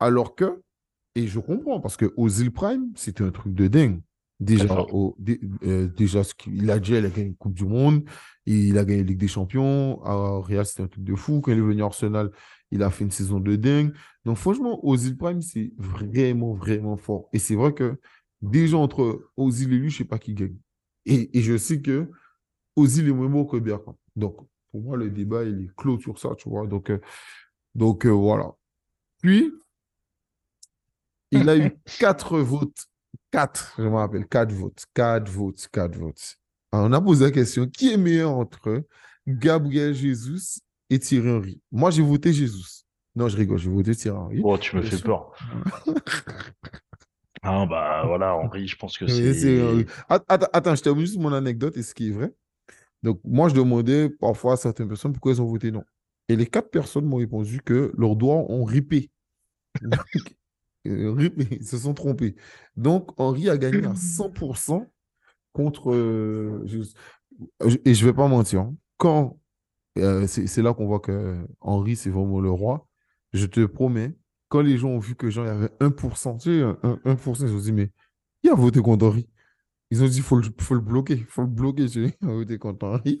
Alors 0.00 0.34
que, 0.34 0.62
et 1.14 1.26
je 1.26 1.38
comprends, 1.38 1.80
parce 1.80 1.96
que 1.96 2.12
Ozil 2.16 2.50
Prime, 2.50 2.90
c'était 2.96 3.24
un 3.24 3.30
truc 3.30 3.54
de 3.54 3.68
dingue. 3.68 4.00
Déjà, 4.40 4.86
au, 4.90 5.18
euh, 5.64 5.88
déjà 5.88 6.24
ce 6.24 6.34
qu'il 6.34 6.70
a 6.70 6.78
déjà 6.78 6.98
il 6.98 7.04
a 7.04 7.10
gagné 7.10 7.26
une 7.26 7.36
Coupe 7.36 7.52
du 7.52 7.66
Monde, 7.66 8.04
il 8.46 8.78
a 8.78 8.86
gagné 8.86 9.02
la 9.02 9.08
Ligue 9.08 9.18
des 9.18 9.28
Champions. 9.28 10.02
À 10.02 10.38
Real, 10.38 10.64
c'était 10.64 10.82
un 10.82 10.88
truc 10.88 11.04
de 11.04 11.14
fou. 11.14 11.42
Quand 11.42 11.52
il 11.52 11.58
est 11.58 11.60
venu 11.60 11.82
à 11.82 11.86
Arsenal, 11.86 12.30
il 12.70 12.82
a 12.82 12.88
fait 12.88 13.04
une 13.04 13.10
saison 13.10 13.38
de 13.38 13.56
dingue. 13.56 13.92
Donc, 14.24 14.38
franchement, 14.38 14.80
Ozil 14.82 15.18
Prime, 15.18 15.42
c'est 15.42 15.72
vraiment, 15.76 16.54
vraiment 16.54 16.96
fort. 16.96 17.28
Et 17.34 17.38
c'est 17.38 17.54
vrai 17.54 17.74
que 17.74 18.00
déjà 18.40 18.78
entre 18.78 19.30
Ozil 19.36 19.74
et 19.74 19.76
lui, 19.76 19.90
je 19.90 19.96
ne 19.96 19.98
sais 19.98 20.08
pas 20.08 20.18
qui 20.18 20.32
gagne. 20.32 20.56
Et, 21.04 21.36
et 21.36 21.42
je 21.42 21.58
sais 21.58 21.82
que 21.82 22.08
Ozil 22.76 23.08
est 23.08 23.12
moins 23.12 23.28
bon 23.28 23.44
que 23.44 23.58
Bergkamp. 23.58 23.98
Donc, 24.16 24.36
pour 24.70 24.80
moi, 24.80 24.96
le 24.96 25.10
débat, 25.10 25.44
il 25.44 25.64
est 25.64 25.76
clos 25.76 25.98
sur 26.00 26.18
ça, 26.18 26.30
tu 26.38 26.48
vois. 26.48 26.66
Donc, 26.66 26.88
euh, 26.88 26.98
donc 27.74 28.06
euh, 28.06 28.10
voilà. 28.10 28.52
Puis, 29.20 29.52
il 31.30 31.48
a 31.48 31.56
eu 31.56 31.72
quatre 31.98 32.38
votes. 32.38 32.86
Quatre, 33.30 33.74
je 33.78 33.82
me 33.84 33.94
rappelle, 33.96 34.26
quatre 34.26 34.52
votes. 34.52 34.84
Quatre 34.94 35.30
votes, 35.30 35.68
quatre 35.72 35.96
votes. 35.96 36.36
Alors, 36.72 36.86
on 36.86 36.92
a 36.92 37.00
posé 37.00 37.24
la 37.24 37.30
question, 37.30 37.66
qui 37.66 37.92
est 37.92 37.96
meilleur 37.96 38.32
entre 38.32 38.84
Gabriel 39.26 39.94
Jesus 39.94 40.60
et 40.88 40.98
Thierry 40.98 41.30
Henry? 41.30 41.60
Moi, 41.70 41.90
j'ai 41.90 42.02
voté 42.02 42.32
Jesus. 42.32 42.84
Non, 43.14 43.28
je 43.28 43.36
rigole, 43.36 43.58
j'ai 43.58 43.70
voté 43.70 43.94
Thierry 43.94 44.16
Henry. 44.16 44.40
Oh, 44.42 44.56
tu 44.58 44.76
me 44.76 44.82
fais 44.82 44.98
peur. 44.98 45.32
Ah, 47.42 47.64
bah, 47.64 48.02
voilà, 48.06 48.34
Henri, 48.36 48.68
je 48.68 48.76
pense 48.76 48.98
que 48.98 49.06
Henry. 49.06 49.86
c'est, 49.86 49.86
Att- 50.10 50.24
Attends, 50.28 50.48
attends, 50.52 50.74
je 50.74 50.82
termine 50.82 51.06
juste 51.06 51.18
mon 51.18 51.32
anecdote 51.32 51.74
et 51.76 51.82
ce 51.82 51.94
qui 51.94 52.08
est 52.08 52.12
vrai. 52.12 52.34
Donc, 53.02 53.18
moi, 53.24 53.48
je 53.48 53.54
demandais 53.54 54.10
parfois 54.10 54.54
à 54.54 54.56
certaines 54.56 54.88
personnes 54.88 55.12
pourquoi 55.12 55.32
ils 55.32 55.40
ont 55.40 55.46
voté 55.46 55.70
non. 55.70 55.82
Et 56.28 56.36
les 56.36 56.46
quatre 56.46 56.70
personnes 56.70 57.06
m'ont 57.06 57.16
répondu 57.16 57.62
que 57.62 57.92
leurs 57.96 58.14
doigts 58.14 58.44
ont 58.50 58.64
ripé. 58.64 59.10
Donc, 59.82 59.94
ripé, 60.12 60.36
ils 60.84 61.64
se 61.66 61.78
sont 61.78 61.94
trompés. 61.94 62.36
Donc, 62.76 63.10
Henri 63.20 63.48
a 63.48 63.56
gagné 63.58 63.84
à 63.86 63.94
100% 63.94 64.86
contre. 65.52 65.92
euh. 65.92 66.64
Et 67.84 67.94
je 67.94 68.04
ne 68.04 68.10
vais 68.10 68.16
pas 68.16 68.28
mentir. 68.28 68.60
hein. 68.60 68.74
Quand 68.96 69.38
euh, 69.98 70.26
c'est 70.26 70.62
là 70.62 70.74
qu'on 70.74 70.86
voit 70.86 71.00
que 71.00 71.36
Henri, 71.60 71.96
c'est 71.96 72.10
vraiment 72.10 72.40
le 72.40 72.50
roi, 72.50 72.86
je 73.32 73.46
te 73.46 73.64
promets, 73.66 74.14
quand 74.48 74.60
les 74.60 74.78
gens 74.78 74.90
ont 74.90 74.98
vu 74.98 75.14
que 75.16 75.30
genre, 75.30 75.46
il 75.46 75.48
y 75.48 75.50
avait 75.50 75.70
1%, 75.80 76.36
tu 76.38 76.50
sais, 76.58 76.62
un, 76.62 76.78
un- 76.82 76.98
1%, 77.04 77.46
ils 77.46 77.54
ont 77.54 77.58
dit, 77.60 77.72
mais 77.72 77.90
qui 78.42 78.50
a 78.50 78.54
voté 78.54 78.80
contre 78.80 79.06
Henri? 79.06 79.28
Ils 79.90 80.02
ont 80.04 80.06
dit, 80.06 80.18
il 80.18 80.22
faut 80.22 80.36
le, 80.36 80.44
faut 80.60 80.74
le 80.74 80.80
bloquer, 80.80 81.14
il 81.14 81.24
faut 81.24 81.42
le 81.42 81.48
bloquer, 81.48 81.86
a 82.22 82.26
voté 82.26 82.58
contre 82.58 82.86
Henri. 82.86 83.20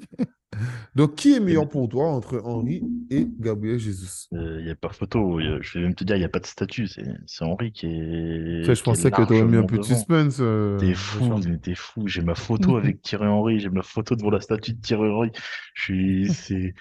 Donc, 0.94 1.14
qui 1.14 1.34
est 1.34 1.40
meilleur 1.40 1.68
pour 1.68 1.88
toi 1.88 2.08
entre 2.10 2.40
Henri 2.44 2.82
et 3.10 3.26
Gabriel 3.38 3.78
Jesus? 3.78 4.28
il 4.32 4.64
n'y 4.64 4.70
a 4.70 4.74
pas 4.76 4.88
photo. 4.90 5.40
Je 5.40 5.78
vais 5.78 5.84
même 5.84 5.94
te 5.94 6.04
dire, 6.04 6.16
il 6.16 6.20
n'y 6.20 6.24
a 6.24 6.28
pas 6.28 6.40
de 6.40 6.46
statut. 6.46 6.86
C'est 6.86 7.44
Henri 7.44 7.72
qui 7.72 7.86
est, 7.86 8.62
je 8.64 8.72
qui 8.72 8.80
est 8.80 8.82
pensais 8.82 9.10
que 9.10 9.22
tu 9.22 9.32
aurais 9.34 9.44
mis 9.44 9.56
un 9.56 9.62
peu 9.64 9.78
de 9.78 9.82
suspense. 9.84 10.38
euh, 10.40 10.78
T'es 10.78 10.94
fou, 10.94 11.40
t'es 11.62 11.74
fou. 11.74 12.06
J'ai 12.06 12.22
ma 12.22 12.34
photo 12.34 12.76
avec 12.76 13.00
Thierry 13.02 13.26
Henry, 13.26 13.60
j'ai 13.60 13.70
ma 13.70 13.82
photo 13.82 14.14
devant 14.16 14.30
la 14.30 14.40
statue 14.40 14.74
de 14.74 14.80
Thierry 14.80 15.08
Henry. 15.08 15.30
Je 15.74 15.82
suis, 15.82 16.32
c'est, 16.34 16.74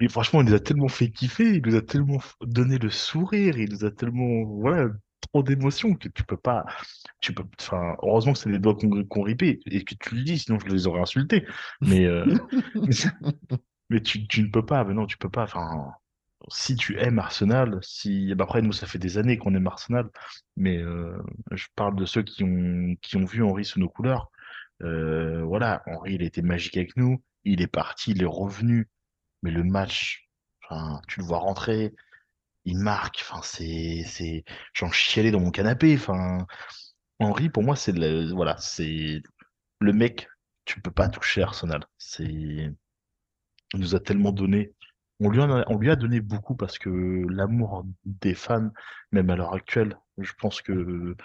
mais 0.00 0.08
franchement, 0.08 0.40
il 0.42 0.48
nous 0.48 0.54
a 0.54 0.60
tellement 0.60 0.88
fait 0.88 1.10
kiffer, 1.10 1.56
il 1.56 1.62
nous 1.66 1.76
a 1.76 1.82
tellement 1.82 2.20
donné 2.42 2.78
le 2.78 2.90
sourire, 2.90 3.58
il 3.58 3.70
nous 3.70 3.84
a 3.84 3.90
tellement, 3.90 4.44
voilà, 4.60 4.88
trop 5.34 5.42
d'émotions 5.42 5.94
que 5.94 6.08
tu 6.08 6.22
peux 6.22 6.36
pas, 6.36 6.64
tu 7.20 7.34
peux, 7.34 7.42
enfin, 7.60 7.96
heureusement 8.02 8.34
que 8.34 8.38
c'est 8.38 8.50
les 8.50 8.60
doigts 8.60 8.76
qu'on 8.76 9.04
qu'on 9.04 9.22
ripé 9.22 9.58
et 9.66 9.84
que 9.84 9.96
tu 9.96 10.14
le 10.14 10.22
dis, 10.22 10.38
sinon 10.38 10.60
je 10.60 10.66
les 10.68 10.86
aurais 10.86 11.00
insultés. 11.00 11.44
Mais, 11.80 12.04
euh, 12.04 12.24
mais 13.90 14.00
tu, 14.00 14.28
tu 14.28 14.42
ne 14.42 14.48
peux 14.48 14.64
pas, 14.64 14.84
mais 14.84 14.94
non, 14.94 15.06
tu 15.06 15.18
peux 15.18 15.28
pas. 15.28 15.42
Enfin, 15.42 15.92
si 16.48 16.76
tu 16.76 16.98
aimes 17.00 17.18
Arsenal, 17.18 17.80
si, 17.82 18.32
bah 18.36 18.44
après 18.44 18.62
nous 18.62 18.72
ça 18.72 18.86
fait 18.86 18.98
des 18.98 19.18
années 19.18 19.36
qu'on 19.36 19.54
aime 19.56 19.66
Arsenal, 19.66 20.08
mais 20.56 20.78
euh, 20.78 21.18
je 21.50 21.66
parle 21.74 21.96
de 21.96 22.06
ceux 22.06 22.22
qui 22.22 22.44
ont 22.44 22.94
qui 23.02 23.16
ont 23.16 23.24
vu 23.24 23.42
Henri 23.42 23.64
sous 23.64 23.80
nos 23.80 23.88
couleurs. 23.88 24.30
Euh, 24.82 25.42
voilà, 25.44 25.82
Henri 25.86 26.14
il 26.14 26.22
était 26.22 26.42
magique 26.42 26.76
avec 26.76 26.96
nous, 26.96 27.20
il 27.44 27.60
est 27.60 27.66
parti, 27.66 28.12
il 28.12 28.22
est 28.22 28.26
revenu, 28.26 28.88
mais 29.42 29.50
le 29.50 29.64
match, 29.64 30.28
tu 31.08 31.20
le 31.20 31.26
vois 31.26 31.38
rentrer, 31.38 31.92
il 32.64 32.78
marque, 32.78 33.20
enfin 33.22 33.40
c'est 33.42 34.44
j'en 34.74 34.90
chialais 34.90 35.30
dans 35.30 35.40
mon 35.40 35.50
canapé, 35.50 35.94
enfin 35.96 36.46
Henri 37.20 37.50
pour 37.50 37.62
moi 37.62 37.76
c'est 37.76 37.92
le, 37.92 38.32
voilà 38.32 38.56
c'est 38.58 39.22
le 39.80 39.92
mec, 39.92 40.28
tu 40.64 40.80
peux 40.80 40.90
pas 40.90 41.08
toucher 41.08 41.42
Arsenal, 41.42 41.84
c'est 41.98 42.72
il 43.74 43.80
nous 43.80 43.94
a 43.94 44.00
tellement 44.00 44.32
donné. 44.32 44.72
On 45.20 45.30
lui 45.30 45.90
a, 45.90 45.96
donné 45.96 46.20
beaucoup 46.20 46.56
parce 46.56 46.78
que 46.78 46.90
l'amour 47.30 47.84
des 48.04 48.34
fans, 48.34 48.70
même 49.12 49.30
à 49.30 49.36
l'heure 49.36 49.54
actuelle, 49.54 49.98
je 50.18 50.32
pense 50.38 50.60
que 50.60 51.16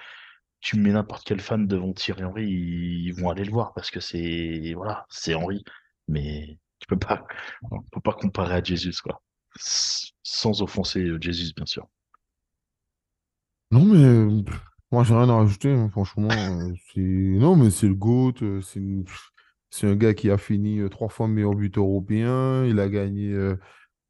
tu 0.62 0.78
mets 0.80 0.92
n'importe 0.92 1.26
quel 1.26 1.40
fan 1.40 1.68
devant 1.68 1.94
Thierry 1.94 2.24
Henry, 2.24 2.46
ils, 2.48 3.12
vont 3.14 3.30
aller 3.30 3.44
le 3.44 3.52
voir 3.52 3.74
parce 3.74 3.92
que 3.92 4.00
c'est 4.00 4.74
voilà, 4.76 5.06
c'est 5.10 5.34
Henry. 5.36 5.64
Mais 6.08 6.60
tu 6.80 6.88
peux 6.88 7.00
pas, 7.00 7.26
pas 8.04 8.14
comparer 8.14 8.56
à 8.56 8.64
Jesus 8.64 9.02
quoi. 9.02 9.22
Sans 9.60 10.62
offenser 10.62 11.02
euh, 11.02 11.18
Jesus 11.20 11.54
bien 11.56 11.66
sûr. 11.66 11.88
Non, 13.72 13.86
mais 13.86 14.44
moi, 14.92 15.04
j'ai 15.04 15.14
rien 15.14 15.30
à 15.30 15.36
rajouter, 15.36 15.72
hein, 15.72 15.90
franchement. 15.92 16.30
euh. 16.32 16.74
Non, 16.98 17.56
mais 17.56 17.70
c'est 17.70 17.88
le 17.88 17.94
GOAT. 17.94 18.34
euh, 18.42 18.62
C'est 19.70 19.88
un 19.88 19.96
gars 19.96 20.14
qui 20.14 20.32
a 20.32 20.38
fini 20.38 20.82
trois 20.90 21.10
fois 21.10 21.28
meilleur 21.28 21.54
buteur 21.54 21.84
européen. 21.84 22.66
Il 22.66 22.80
a 22.80 22.90
gagné 22.90 23.38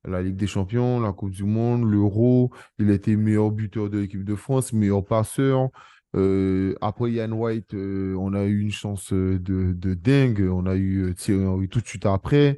la 0.06 0.22
Ligue 0.22 0.38
des 0.38 0.48
Champions, 0.48 1.02
la 1.02 1.12
Coupe 1.12 1.32
du 1.32 1.44
Monde, 1.44 1.90
l'Euro. 1.90 2.52
Il 2.78 2.90
a 2.92 2.94
été 2.94 3.18
meilleur 3.18 3.52
buteur 3.52 3.90
de 3.90 3.98
l'équipe 3.98 4.24
de 4.24 4.36
France, 4.36 4.72
meilleur 4.72 5.04
passeur. 5.04 5.68
Après 6.14 7.12
Ian 7.12 7.34
White, 7.34 7.74
on 7.74 8.34
a 8.34 8.46
eu 8.46 8.62
une 8.62 8.72
chance 8.72 9.12
de, 9.12 9.74
dingue. 9.96 10.48
On 10.50 10.66
a 10.66 10.76
eu 10.78 11.14
Thierry 11.16 11.46
Henry 11.46 11.68
tout 11.68 11.82
de 11.82 11.88
suite 11.88 12.06
après. 12.06 12.58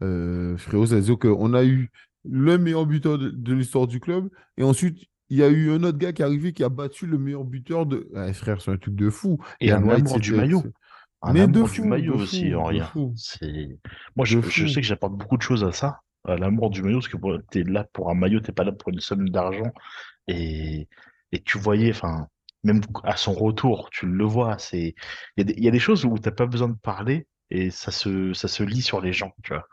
Frérot, 0.00 0.86
ça 0.86 0.96
veut 0.96 1.02
dire 1.02 1.18
qu'on 1.18 1.54
a 1.54 1.64
eu 1.64 1.92
le 2.24 2.58
meilleur 2.58 2.86
buteur 2.86 3.18
de, 3.18 3.30
de 3.30 3.54
l'histoire 3.54 3.86
du 3.86 4.00
club. 4.00 4.28
Et 4.56 4.62
ensuite, 4.62 5.10
il 5.30 5.38
y 5.38 5.42
a 5.44 5.48
eu 5.48 5.70
un 5.70 5.82
autre 5.84 5.98
gars 5.98 6.12
qui 6.12 6.22
est 6.22 6.24
arrivé 6.24 6.52
qui 6.52 6.64
a 6.64 6.68
battu 6.68 7.06
le 7.06 7.16
meilleur 7.16 7.44
buteur 7.44 7.86
de. 7.86 8.08
Ouais, 8.12 8.32
frère, 8.32 8.60
c'est 8.60 8.72
un 8.72 8.76
truc 8.76 8.96
de 8.96 9.10
fou. 9.10 9.38
Et 9.60 9.70
un 9.70 9.82
White, 9.82 10.06
amour 10.06 10.20
du 10.20 10.34
maillot. 10.34 10.62
Mais 11.32 11.46
de 11.46 11.56
amour 11.56 11.68
du 11.68 11.74
fou, 11.76 11.84
maillot 11.84 12.14
aussi, 12.14 12.52
fou, 12.52 12.72
de 12.72 12.80
hein. 12.80 12.84
fou. 12.92 13.14
C'est, 13.16 13.78
moi 14.16 14.26
je, 14.26 14.40
fou. 14.40 14.68
sais 14.68 14.80
que 14.80 14.86
j'apporte 14.86 15.14
beaucoup 15.14 15.36
de 15.36 15.42
choses 15.42 15.62
à 15.62 15.72
ça, 15.72 16.00
à 16.26 16.36
l'amour 16.36 16.70
du 16.70 16.82
maillot, 16.82 16.98
parce 16.98 17.08
que 17.08 17.16
bon, 17.16 17.40
t'es 17.50 17.62
là 17.62 17.86
pour 17.92 18.10
un 18.10 18.14
maillot, 18.14 18.40
t'es 18.40 18.52
pas 18.52 18.64
là 18.64 18.72
pour 18.72 18.90
une 18.90 19.00
somme 19.00 19.28
d'argent. 19.28 19.72
Et, 20.26 20.88
et 21.30 21.42
tu 21.42 21.58
voyais, 21.58 21.90
enfin, 21.90 22.26
même 22.64 22.80
à 23.04 23.16
son 23.16 23.32
retour, 23.32 23.88
tu 23.90 24.06
le 24.06 24.24
vois. 24.24 24.58
C'est, 24.58 24.94
il 25.36 25.38
y 25.38 25.40
a 25.42 25.44
des, 25.44 25.54
il 25.56 25.64
y 25.64 25.68
a 25.68 25.72
des 25.72 25.78
choses 25.78 26.04
où 26.04 26.18
t'as 26.18 26.32
pas 26.32 26.46
besoin 26.46 26.68
de 26.68 26.76
parler 26.82 27.28
et 27.50 27.70
ça 27.70 27.92
se, 27.92 28.32
ça 28.32 28.48
se 28.48 28.64
lit 28.64 28.82
sur 28.82 29.00
les 29.00 29.12
gens, 29.12 29.32
tu 29.44 29.52
vois. 29.52 29.66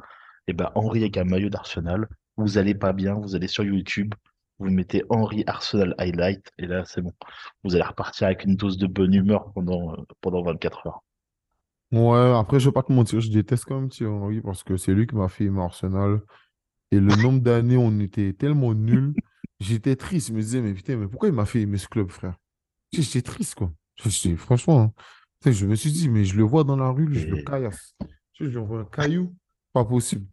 Et 0.47 0.53
ben, 0.53 0.71
Henri 0.75 0.99
avec 0.99 1.17
un 1.17 1.23
maillot 1.23 1.49
d'Arsenal, 1.49 2.07
vous 2.37 2.57
allez 2.57 2.75
pas 2.75 2.93
bien, 2.93 3.15
vous 3.15 3.35
allez 3.35 3.47
sur 3.47 3.63
YouTube, 3.63 4.13
vous 4.59 4.69
mettez 4.69 5.03
Henri 5.09 5.43
Arsenal 5.47 5.93
Highlight 5.97 6.51
et 6.57 6.65
là, 6.67 6.83
c'est 6.85 7.01
bon. 7.01 7.13
Vous 7.63 7.75
allez 7.75 7.83
repartir 7.83 8.27
avec 8.27 8.43
une 8.45 8.55
dose 8.55 8.77
de 8.77 8.87
bonne 8.87 9.13
humeur 9.13 9.51
pendant, 9.53 9.93
euh, 9.93 9.97
pendant 10.21 10.41
24 10.43 10.87
heures. 10.87 11.03
Ouais, 11.91 12.33
après, 12.37 12.59
je 12.59 12.67
vais 12.69 12.73
pas 12.73 12.83
te 12.83 12.91
mentir, 12.91 13.19
je 13.21 13.31
déteste 13.31 13.65
quand 13.65 13.79
même 13.79 13.89
Thierry 13.89 14.11
Henry 14.11 14.41
parce 14.41 14.63
que 14.63 14.75
c'est 14.77 14.93
lui 14.93 15.07
qui 15.07 15.15
m'a 15.15 15.29
fait 15.29 15.45
aimer 15.45 15.61
Arsenal. 15.61 16.21
Et 16.91 16.99
le 16.99 17.15
nombre 17.21 17.39
d'années 17.41 17.77
où 17.77 17.81
on 17.81 17.99
était 17.99 18.33
tellement 18.33 18.73
nuls, 18.73 19.13
j'étais 19.59 19.95
triste. 19.95 20.29
Je 20.29 20.33
me 20.33 20.39
disais, 20.41 20.61
mais 20.61 20.73
putain, 20.73 20.95
mais 20.97 21.07
pourquoi 21.07 21.29
il 21.29 21.33
m'a 21.33 21.45
fait 21.45 21.61
aimer 21.61 21.77
ce 21.77 21.87
club, 21.87 22.09
frère? 22.09 22.35
J'étais 22.93 23.21
triste, 23.21 23.55
quoi. 23.55 23.71
J'étais- 24.05 24.35
franchement, 24.37 24.81
hein. 24.81 24.93
Je 25.51 25.65
me 25.65 25.75
suis 25.75 25.91
dit, 25.91 26.09
mais 26.09 26.25
je 26.25 26.35
le 26.35 26.43
vois 26.43 26.63
dans 26.63 26.75
la 26.77 26.89
rue, 26.89 27.13
je 27.13 27.27
le 27.27 27.43
caillasse. 27.43 27.95
Je 28.33 28.45
lui 28.45 28.57
envoie 28.57 28.81
un 28.81 28.85
caillou, 28.85 29.35
pas 29.83 29.85
possible. 29.89 30.27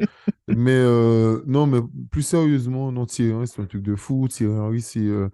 Mais 0.48 0.72
euh, 0.72 1.42
non, 1.46 1.66
mais 1.66 1.80
plus 2.10 2.22
sérieusement, 2.22 2.92
non, 2.92 3.06
Thierry 3.06 3.32
Henry, 3.34 3.48
c'est 3.48 3.62
un 3.62 3.66
truc 3.66 3.82
de 3.82 3.96
fou. 3.96 4.28
Thierry 4.28 4.54
Henry, 4.58 4.80
c'est 4.82 5.00
euh, 5.00 5.30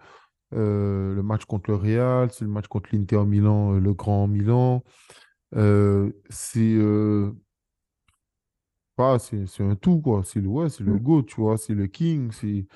euh, 0.54 1.14
le 1.14 1.22
match 1.22 1.44
contre 1.46 1.70
le 1.70 1.76
Real, 1.76 2.30
c'est 2.32 2.44
le 2.44 2.50
match 2.50 2.68
contre 2.68 2.90
l'Inter 2.92 3.24
Milan, 3.26 3.72
le 3.72 3.94
Grand 3.94 4.28
Milan. 4.28 4.82
C'est 6.30 6.78
pas, 8.96 9.18
c'est 9.18 9.44
un 9.60 9.76
tout, 9.76 10.00
quoi. 10.00 10.22
C'est 10.24 10.40
le, 10.40 10.48
ouais, 10.48 10.68
c'est 10.68 10.84
le 10.84 10.94
Mm. 10.94 10.98
GOAT, 11.00 11.22
tu 11.24 11.40
vois. 11.40 11.56
C'est 11.58 11.74
le 11.74 11.86
King. 11.86 12.30
C'est 12.32 12.66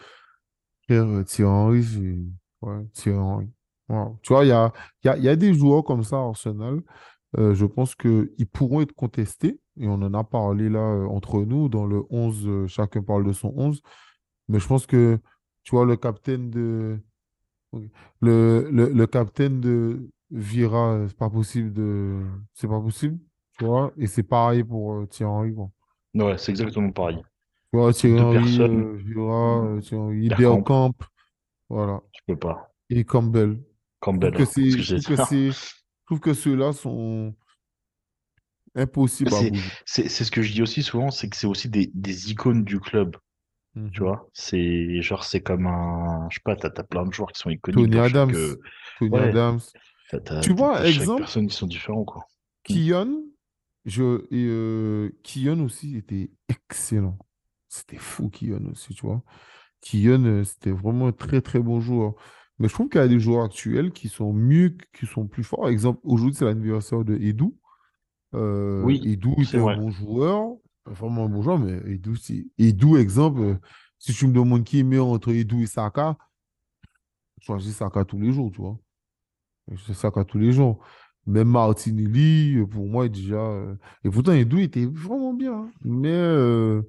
Thierry 0.88 1.24
Henry. 1.44 1.84
c'est- 1.84 2.16
Ouais, 2.62 2.84
Thierry 2.94 3.18
Henry. 3.18 3.48
Wow. 3.88 4.18
Tu 4.22 4.32
vois, 4.32 4.44
il 4.44 4.48
y 4.48 4.52
a, 4.52 4.72
y 5.04 5.08
a, 5.08 5.16
y 5.18 5.28
a 5.28 5.36
des 5.36 5.52
joueurs 5.54 5.84
comme 5.84 6.02
ça 6.04 6.16
à 6.16 6.20
Arsenal. 6.20 6.80
Euh, 7.38 7.54
je 7.54 7.66
pense 7.66 7.94
qu'ils 7.94 8.46
pourront 8.52 8.80
être 8.80 8.92
contestés. 8.92 9.60
Et 9.76 9.88
on 9.88 9.94
en 9.94 10.14
a 10.14 10.24
parlé 10.24 10.68
là 10.68 10.80
euh, 10.80 11.06
entre 11.06 11.42
nous. 11.42 11.68
Dans 11.68 11.86
le 11.86 12.04
11 12.10 12.46
euh, 12.46 12.66
chacun 12.66 13.02
parle 13.02 13.24
de 13.24 13.32
son 13.32 13.52
11. 13.56 13.82
Mais 14.48 14.60
je 14.60 14.66
pense 14.66 14.86
que, 14.86 15.18
tu 15.62 15.74
vois, 15.74 15.84
le 15.84 15.96
capitaine 15.96 16.50
de. 16.50 16.98
Le, 18.20 18.68
le, 18.70 18.90
le 18.90 19.06
capitaine 19.08 19.60
de 19.60 20.08
Vira, 20.30 21.06
c'est 21.08 21.16
pas 21.16 21.30
possible 21.30 21.72
de. 21.72 22.20
C'est 22.52 22.68
pas 22.68 22.80
possible. 22.80 23.18
Tu 23.58 23.64
vois. 23.64 23.92
Et 23.96 24.06
c'est 24.06 24.22
pareil 24.22 24.62
pour 24.62 25.06
Thierry 25.08 25.30
Henry, 25.30 25.54
ouais, 26.14 26.38
c'est 26.38 26.52
exactement 26.52 26.90
pareil. 26.90 27.18
Tu 27.72 27.78
vois, 27.78 27.92
Thierry 27.92 28.20
Henry, 28.20 29.02
Vira, 29.02 29.64
euh, 29.64 29.80
Thierry 29.80 30.02
Henry, 30.02 30.28
Bergkamp, 30.28 30.54
Bergkamp, 30.56 30.94
voilà. 31.68 32.00
je 32.12 32.20
peux 32.26 32.38
pas. 32.38 32.72
Et 32.90 33.04
Campbell. 33.04 33.60
Campbell, 34.00 34.32
que 34.34 34.42
hein, 34.42 35.24
c'est, 35.26 35.50
je 36.04 36.06
trouve 36.06 36.20
que 36.20 36.34
ceux-là 36.34 36.72
sont 36.72 37.34
impossibles 38.76 39.34
à 39.34 39.38
C'est, 39.38 39.50
bouger. 39.50 39.72
c'est, 39.86 40.08
c'est 40.08 40.24
ce 40.24 40.30
que 40.30 40.42
je 40.42 40.52
dis 40.52 40.62
aussi 40.62 40.82
souvent, 40.82 41.10
c'est 41.10 41.28
que 41.28 41.36
c'est 41.36 41.46
aussi 41.46 41.68
des, 41.68 41.90
des 41.94 42.30
icônes 42.30 42.64
du 42.64 42.80
club, 42.80 43.16
tu 43.92 44.00
Mhm. 44.00 44.04
vois. 44.04 44.28
C'est 44.34 45.02
genre, 45.02 45.24
c'est 45.24 45.42
comme 45.42 45.66
un, 45.66 46.28
je 46.30 46.36
sais 46.36 46.42
pas, 46.44 46.56
t'as, 46.56 46.70
plein 46.84 47.06
de 47.06 47.12
joueurs 47.12 47.32
qui 47.32 47.40
sont 47.40 47.50
iconiques 47.50 47.86
Tony 47.86 47.96
dans 47.96 48.02
chaque, 48.02 48.16
Adams. 48.16 48.34
euh, 48.34 48.60
Tony 48.98 49.16
ouais, 49.16 49.20
Adams. 49.20 49.60
Tu 50.42 50.52
vois, 50.52 50.86
exemple, 50.88 51.22
personne 51.22 51.48
qui 51.48 51.56
sont 51.56 51.66
différents, 51.66 52.04
quoi. 52.04 52.28
Mm. 52.68 52.78
Kion, 52.90 53.24
je, 53.84 54.24
et, 54.30 54.46
euh, 54.48 55.10
Kion 55.22 55.60
aussi 55.64 55.96
était 55.96 56.30
excellent. 56.48 57.18
C'était 57.68 57.98
fou, 57.98 58.30
Kion 58.30 58.64
aussi, 58.72 58.94
tu 58.94 59.06
vois. 59.06 59.22
Kion, 59.82 60.24
euh, 60.24 60.44
c'était 60.44 60.70
vraiment 60.72 61.08
un 61.08 61.12
très, 61.12 61.40
très 61.42 61.60
bon 61.60 61.80
joueur. 61.80 62.14
Mais 62.58 62.68
je 62.68 62.74
trouve 62.74 62.88
qu'il 62.88 63.00
y 63.00 63.04
a 63.04 63.08
des 63.08 63.18
joueurs 63.18 63.44
actuels 63.44 63.90
qui 63.92 64.08
sont 64.08 64.32
mieux, 64.32 64.76
qui 64.92 65.06
sont 65.06 65.26
plus 65.26 65.42
forts. 65.44 65.68
Exemple, 65.68 66.00
aujourd'hui, 66.04 66.36
c'est 66.36 66.44
l'anniversaire 66.44 67.04
de 67.04 67.16
Edu. 67.16 67.46
Euh, 68.34 68.82
Oui, 68.84 69.00
Edu 69.04 69.30
c'est 69.38 69.42
était 69.42 69.58
un 69.58 69.62
vrai. 69.62 69.76
bon 69.76 69.90
joueur, 69.90 70.52
vraiment 70.86 71.24
un 71.26 71.28
bon 71.28 71.42
joueur, 71.42 71.58
mais 71.58 71.80
Edu, 71.92 72.16
c'est... 72.16 72.46
Edu, 72.58 72.96
exemple, 72.96 73.40
euh, 73.40 73.54
si 73.98 74.12
tu 74.12 74.26
me 74.26 74.32
demandes 74.32 74.64
qui 74.64 74.80
est 74.80 74.82
meilleur 74.84 75.06
entre 75.08 75.30
Edu 75.30 75.62
et 75.62 75.66
Saka, 75.66 76.16
je 77.40 77.46
choisis 77.46 77.74
Saka 77.76 78.04
tous 78.04 78.18
les 78.20 78.32
jours, 78.32 78.50
tu 78.52 78.60
vois. 78.60 78.78
Je 79.72 79.92
Saka 79.92 80.24
tous 80.24 80.38
les 80.38 80.52
jours. 80.52 80.78
Même 81.26 81.48
Martinelli, 81.48 82.56
euh, 82.58 82.66
pour 82.66 82.86
moi, 82.86 83.06
est 83.06 83.08
déjà. 83.08 83.36
euh, 83.36 83.74
Et 84.04 84.10
pourtant, 84.10 84.32
Edu 84.32 84.62
était 84.62 84.86
vraiment 84.86 85.32
bien. 85.34 85.54
hein. 85.54 85.70
Mais 85.82 86.12
euh, 86.12 86.82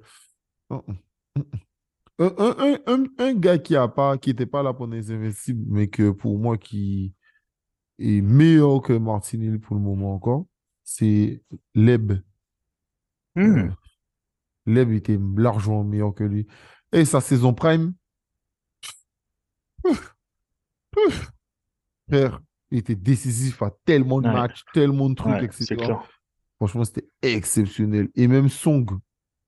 un, 2.18 2.32
un, 2.38 2.78
un- 2.86 3.04
un- 3.18 3.34
gars 3.34 3.58
qui 3.58 3.76
a 3.76 3.88
pas, 3.88 4.16
qui 4.18 4.30
n'était 4.30 4.46
pas 4.46 4.62
là 4.62 4.72
pendant 4.72 4.94
les 4.94 5.10
Invincibles, 5.10 5.64
mais 5.68 5.88
que 5.88 6.10
pour 6.10 6.38
moi, 6.38 6.56
qui 6.56 7.12
est 7.98 8.20
meilleur 8.22 8.80
que 8.82 8.92
Martinelli 8.94 9.58
pour 9.58 9.76
le 9.76 9.82
moment 9.82 10.14
encore, 10.14 10.46
c'est 10.84 11.42
Leb. 11.74 12.12
Euh, 12.12 12.18
Hmm. 13.38 13.74
Leb 14.66 14.92
était 14.92 15.18
largement 15.36 15.84
meilleur 15.84 16.14
que 16.14 16.24
lui. 16.24 16.46
Et 16.92 17.04
sa 17.04 17.20
saison 17.20 17.52
prime, 17.52 17.92
frère, 22.08 22.40
il 22.70 22.78
était 22.78 22.94
décisif 22.94 23.62
à 23.62 23.70
tellement 23.84 24.20
de 24.20 24.26
Ouais, 24.28 24.32
matchs, 24.32 24.62
tellement 24.72 25.08
de 25.10 25.14
trucs, 25.14 25.32
ouais, 25.34 25.44
etc. 25.44 25.76
Franchement, 26.56 26.84
c'était 26.84 27.08
exceptionnel. 27.22 28.08
Et 28.14 28.26
même 28.28 28.48
Song, 28.48 28.86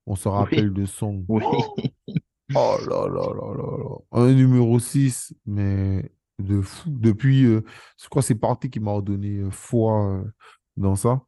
on 0.07 0.15
se 0.17 0.29
rappelle 0.29 0.69
Oui, 0.69 0.75
de 0.83 0.87
Song. 0.87 1.25
oui. 1.29 1.45
Oh 2.55 2.77
là 2.89 3.07
là 3.09 3.27
là 3.35 3.55
là 3.55 3.77
là. 3.79 3.97
Un 4.13 4.33
numéro 4.33 4.79
6, 4.79 5.35
mais 5.47 6.11
de 6.39 6.61
fou. 6.61 6.89
Depuis, 6.91 7.45
euh, 7.45 7.63
je 8.01 8.09
crois 8.09 8.23
que 8.23 8.27
c'est 8.27 8.35
Partey 8.35 8.71
qui 8.71 8.81
m'a 8.81 8.93
ordonné 8.93 9.39
euh, 9.39 9.51
foi 9.51 10.07
euh, 10.13 10.25
dans 10.77 10.97
ça. 10.97 11.21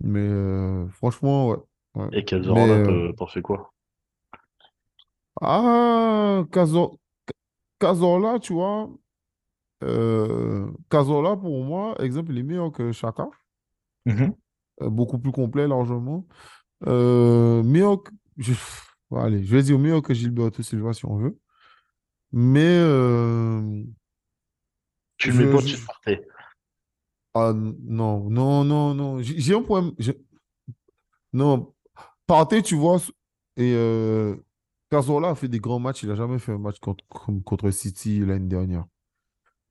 Mais 0.00 0.20
euh, 0.20 0.88
franchement, 0.88 1.48
ouais. 1.50 1.56
ouais. 1.94 2.08
Et 2.12 2.24
Cazorla, 2.24 3.12
t'en 3.16 3.26
fais 3.26 3.42
quoi? 3.42 3.72
ah, 5.40 6.44
Cazor- 6.50 6.98
Cazorla, 7.78 8.38
tu 8.38 8.52
vois, 8.54 8.90
Cazorla, 10.90 11.36
pour 11.36 11.64
moi, 11.64 11.94
exemple, 12.02 12.32
il 12.32 12.38
est 12.38 12.42
meilleur 12.42 12.72
que 12.72 12.92
Chaka. 12.92 13.28
Euh, 14.82 14.88
beaucoup 14.90 15.18
plus 15.18 15.32
complet, 15.32 15.66
largement. 15.68 16.26
Meilleur 16.86 18.02
que- 18.02 18.10
je- 18.38 18.52
bon, 19.10 19.18
allez, 19.20 19.44
je 19.44 19.54
vais 19.54 19.62
dire 19.62 19.78
meilleur 19.78 20.02
que 20.02 20.14
Gilberto 20.14 20.62
Silva 20.62 20.92
si 20.92 21.04
on 21.06 21.16
veut. 21.16 21.38
Mais 22.32 22.64
euh, 22.64 23.82
Tu 25.18 25.30
le 25.32 25.46
mets 25.46 25.52
au-dessus 25.54 25.76
de 25.76 25.84
Partey. 25.86 26.26
ah, 27.34 27.52
non, 27.54 28.30
non, 28.30 28.64
non, 28.64 28.94
non. 28.94 29.22
J'ai 29.22 29.54
un 29.54 29.62
problème. 29.62 29.92
Non, 31.32 31.74
Partey, 32.26 32.62
tu 32.62 32.74
vois, 32.76 32.98
et 33.56 33.72
euh, 33.74 34.36
Cazorla 34.90 35.30
a 35.30 35.34
fait 35.34 35.48
des 35.48 35.60
grands 35.60 35.78
matchs. 35.78 36.02
Il 36.02 36.08
n'a 36.08 36.14
jamais 36.14 36.38
fait 36.38 36.52
un 36.52 36.58
match 36.58 36.78
contre, 36.80 37.04
contre 37.44 37.70
City 37.70 38.20
l'année 38.20 38.48
dernière. 38.48 38.84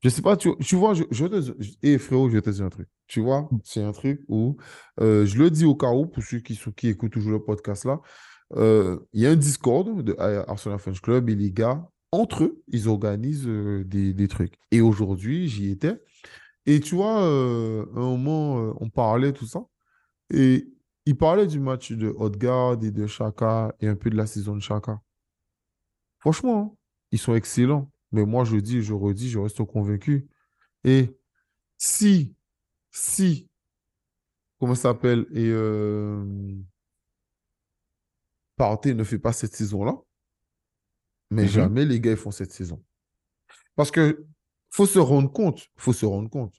Je 0.02 0.08
sais 0.08 0.22
pas, 0.22 0.36
tu, 0.36 0.50
tu 0.60 0.76
vois, 0.76 0.94
je, 0.94 1.04
je 1.10 1.26
te 1.26 1.42
je- 1.42 1.72
eh, 1.82 1.98
frérot, 1.98 2.30
je 2.30 2.34
vais 2.36 2.42
te 2.42 2.48
dire 2.50 2.64
un 2.64 2.70
truc. 2.70 2.88
Tu 3.06 3.20
vois, 3.20 3.48
c'est 3.64 3.82
un 3.82 3.92
truc 3.92 4.22
où 4.28 4.56
euh, 5.00 5.26
je 5.26 5.36
le 5.36 5.50
dis 5.50 5.66
au 5.66 5.74
cas 5.74 5.90
où, 5.92 6.06
pour 6.06 6.22
ceux 6.22 6.38
qui, 6.40 6.58
qui 6.76 6.88
écoutent 6.88 7.12
toujours 7.12 7.32
le 7.32 7.42
podcast 7.44 7.84
là, 7.84 8.00
euh, 8.56 8.98
il 9.12 9.20
y 9.20 9.26
a 9.26 9.30
un 9.30 9.36
Discord 9.36 10.02
de 10.02 10.16
Arsenal 10.18 10.78
Fans 10.78 10.92
Club 10.92 11.30
et 11.30 11.34
les 11.34 11.52
gars, 11.52 11.88
entre 12.12 12.44
eux, 12.44 12.62
ils 12.68 12.88
organisent 12.88 13.46
euh, 13.46 13.84
des, 13.84 14.12
des 14.14 14.28
trucs. 14.28 14.54
Et 14.70 14.80
aujourd'hui, 14.80 15.48
j'y 15.48 15.70
étais. 15.70 16.02
Et 16.66 16.80
tu 16.80 16.96
vois, 16.96 17.22
euh, 17.22 17.86
à 17.94 17.98
un 17.98 18.16
moment, 18.16 18.74
on 18.80 18.90
parlait, 18.90 19.32
tout 19.32 19.46
ça. 19.46 19.64
Et 20.32 20.68
ils 21.06 21.16
parlaient 21.16 21.46
du 21.46 21.60
match 21.60 21.92
de 21.92 22.08
Odegaard 22.08 22.82
et 22.84 22.90
de 22.90 23.06
Chaka 23.06 23.74
et 23.80 23.88
un 23.88 23.96
peu 23.96 24.10
de 24.10 24.16
la 24.16 24.26
saison 24.26 24.54
de 24.56 24.60
Chaka. 24.60 25.00
Franchement, 26.18 26.72
hein, 26.72 26.76
ils 27.12 27.18
sont 27.18 27.34
excellents. 27.34 27.90
Mais 28.12 28.24
moi, 28.26 28.44
je 28.44 28.56
dis, 28.56 28.82
je 28.82 28.92
redis, 28.92 29.30
je 29.30 29.38
reste 29.38 29.64
convaincu. 29.64 30.28
Et 30.84 31.16
si, 31.78 32.34
si, 32.90 33.48
comment 34.58 34.74
ça 34.74 34.90
s'appelle, 34.90 35.26
et 35.32 35.50
Partey 38.60 38.94
ne 38.94 39.04
fait 39.04 39.18
pas 39.18 39.32
cette 39.32 39.54
saison-là, 39.54 39.96
mais 41.30 41.44
Mhm. 41.44 41.48
jamais 41.48 41.84
les 41.86 41.98
gars 41.98 42.10
ils 42.10 42.16
font 42.16 42.30
cette 42.30 42.52
saison. 42.52 42.84
Parce 43.74 43.90
que 43.90 44.26
faut 44.68 44.86
se 44.86 44.98
rendre 44.98 45.32
compte, 45.32 45.68
faut 45.76 45.94
se 45.94 46.04
rendre 46.04 46.28
compte. 46.28 46.54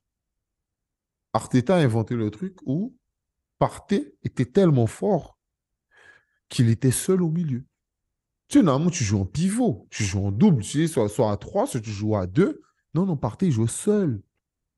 Arteta 1.33 1.75
a 1.75 1.79
inventé 1.79 2.15
le 2.15 2.31
truc 2.31 2.57
où 2.65 2.95
Partey 3.59 4.15
était 4.23 4.45
tellement 4.45 4.87
fort 4.87 5.37
qu'il 6.49 6.69
était 6.69 6.91
seul 6.91 7.21
au 7.21 7.29
milieu. 7.29 7.63
Tu 8.47 8.57
sais, 8.57 8.63
normalement, 8.63 8.89
tu 8.89 9.03
joues 9.03 9.19
en 9.19 9.25
pivot, 9.25 9.87
tu 9.91 10.03
joues 10.03 10.25
en 10.25 10.31
double, 10.31 10.63
tu 10.63 10.71
sais, 10.71 10.87
soit, 10.87 11.07
soit 11.07 11.31
à 11.31 11.37
3, 11.37 11.67
soit 11.67 11.79
tu 11.79 11.91
joues 11.91 12.15
à 12.17 12.25
2. 12.25 12.61
Non, 12.95 13.05
non, 13.05 13.15
Partey, 13.15 13.45
il 13.45 13.51
jouait 13.51 13.67
seul. 13.67 14.21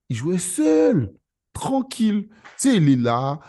Il 0.10 0.16
jouait 0.18 0.38
seul, 0.38 1.12
tranquille. 1.54 2.28
Tu 2.30 2.36
sais, 2.58 2.76
il 2.76 2.90
est 2.90 2.96
là. 2.98 3.40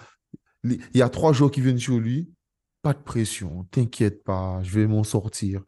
Il 0.62 0.80
y 0.94 1.02
a 1.02 1.10
trois 1.10 1.32
joueurs 1.34 1.50
qui 1.50 1.60
viennent 1.60 1.78
sur 1.78 1.98
lui. 1.98 2.30
Pas 2.84 2.92
de 2.92 2.98
pression, 2.98 3.64
t'inquiète 3.70 4.22
pas, 4.24 4.62
je 4.62 4.78
vais 4.78 4.86
m'en 4.86 5.04
sortir. 5.04 5.62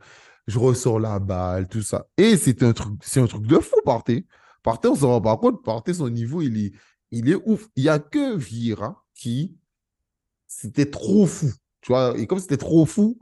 Je 0.46 0.58
ressors 0.58 1.00
la 1.00 1.18
balle, 1.18 1.66
tout 1.66 1.80
ça. 1.80 2.08
Et 2.18 2.36
c'est 2.36 2.62
un 2.62 2.74
truc, 2.74 2.92
c'est 3.02 3.20
un 3.20 3.26
truc 3.26 3.46
de 3.46 3.58
fou, 3.58 3.76
Partey. 3.86 4.26
Partey, 4.62 4.88
on 4.88 4.94
s'en 4.94 5.08
rend 5.08 5.22
pas 5.22 5.38
compte. 5.38 5.64
Partey, 5.64 5.94
son 5.94 6.10
niveau, 6.10 6.42
il 6.42 6.58
est, 6.58 6.72
il 7.12 7.30
est 7.30 7.36
ouf. 7.46 7.68
Il 7.74 7.84
n'y 7.84 7.88
a 7.88 7.98
que 7.98 8.36
Vieira 8.36 9.02
qui, 9.14 9.56
c'était 10.46 10.90
trop 10.90 11.24
fou. 11.24 11.50
Tu 11.80 11.90
vois, 11.90 12.12
et 12.18 12.26
comme 12.26 12.38
c'était 12.38 12.58
trop 12.58 12.84
fou, 12.84 13.18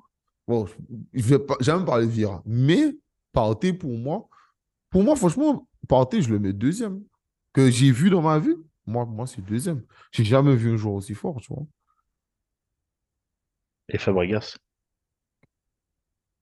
bon, 0.48 0.66
je 1.12 1.22
vais 1.22 1.38
pas 1.38 1.56
jamais 1.60 1.84
parler 1.84 2.06
de 2.06 2.10
Vieira. 2.10 2.42
Mais 2.46 2.98
Partey, 3.32 3.72
pour 3.72 3.96
moi, 3.96 4.28
pour 4.90 5.04
moi, 5.04 5.14
franchement, 5.14 5.68
Partey, 5.86 6.20
je 6.20 6.30
le 6.30 6.40
mets 6.40 6.52
deuxième. 6.52 7.00
Que 7.52 7.70
j'ai 7.70 7.92
vu 7.92 8.10
dans 8.10 8.22
ma 8.22 8.40
vie, 8.40 8.56
moi, 8.86 9.06
moi 9.06 9.28
c'est 9.28 9.40
deuxième. 9.44 9.84
J'ai 10.10 10.24
jamais 10.24 10.56
vu 10.56 10.72
un 10.72 10.76
joueur 10.76 10.94
aussi 10.94 11.14
fort, 11.14 11.40
tu 11.40 11.54
vois. 11.54 11.64
Et 13.88 13.96
Fabregas. 13.98 14.56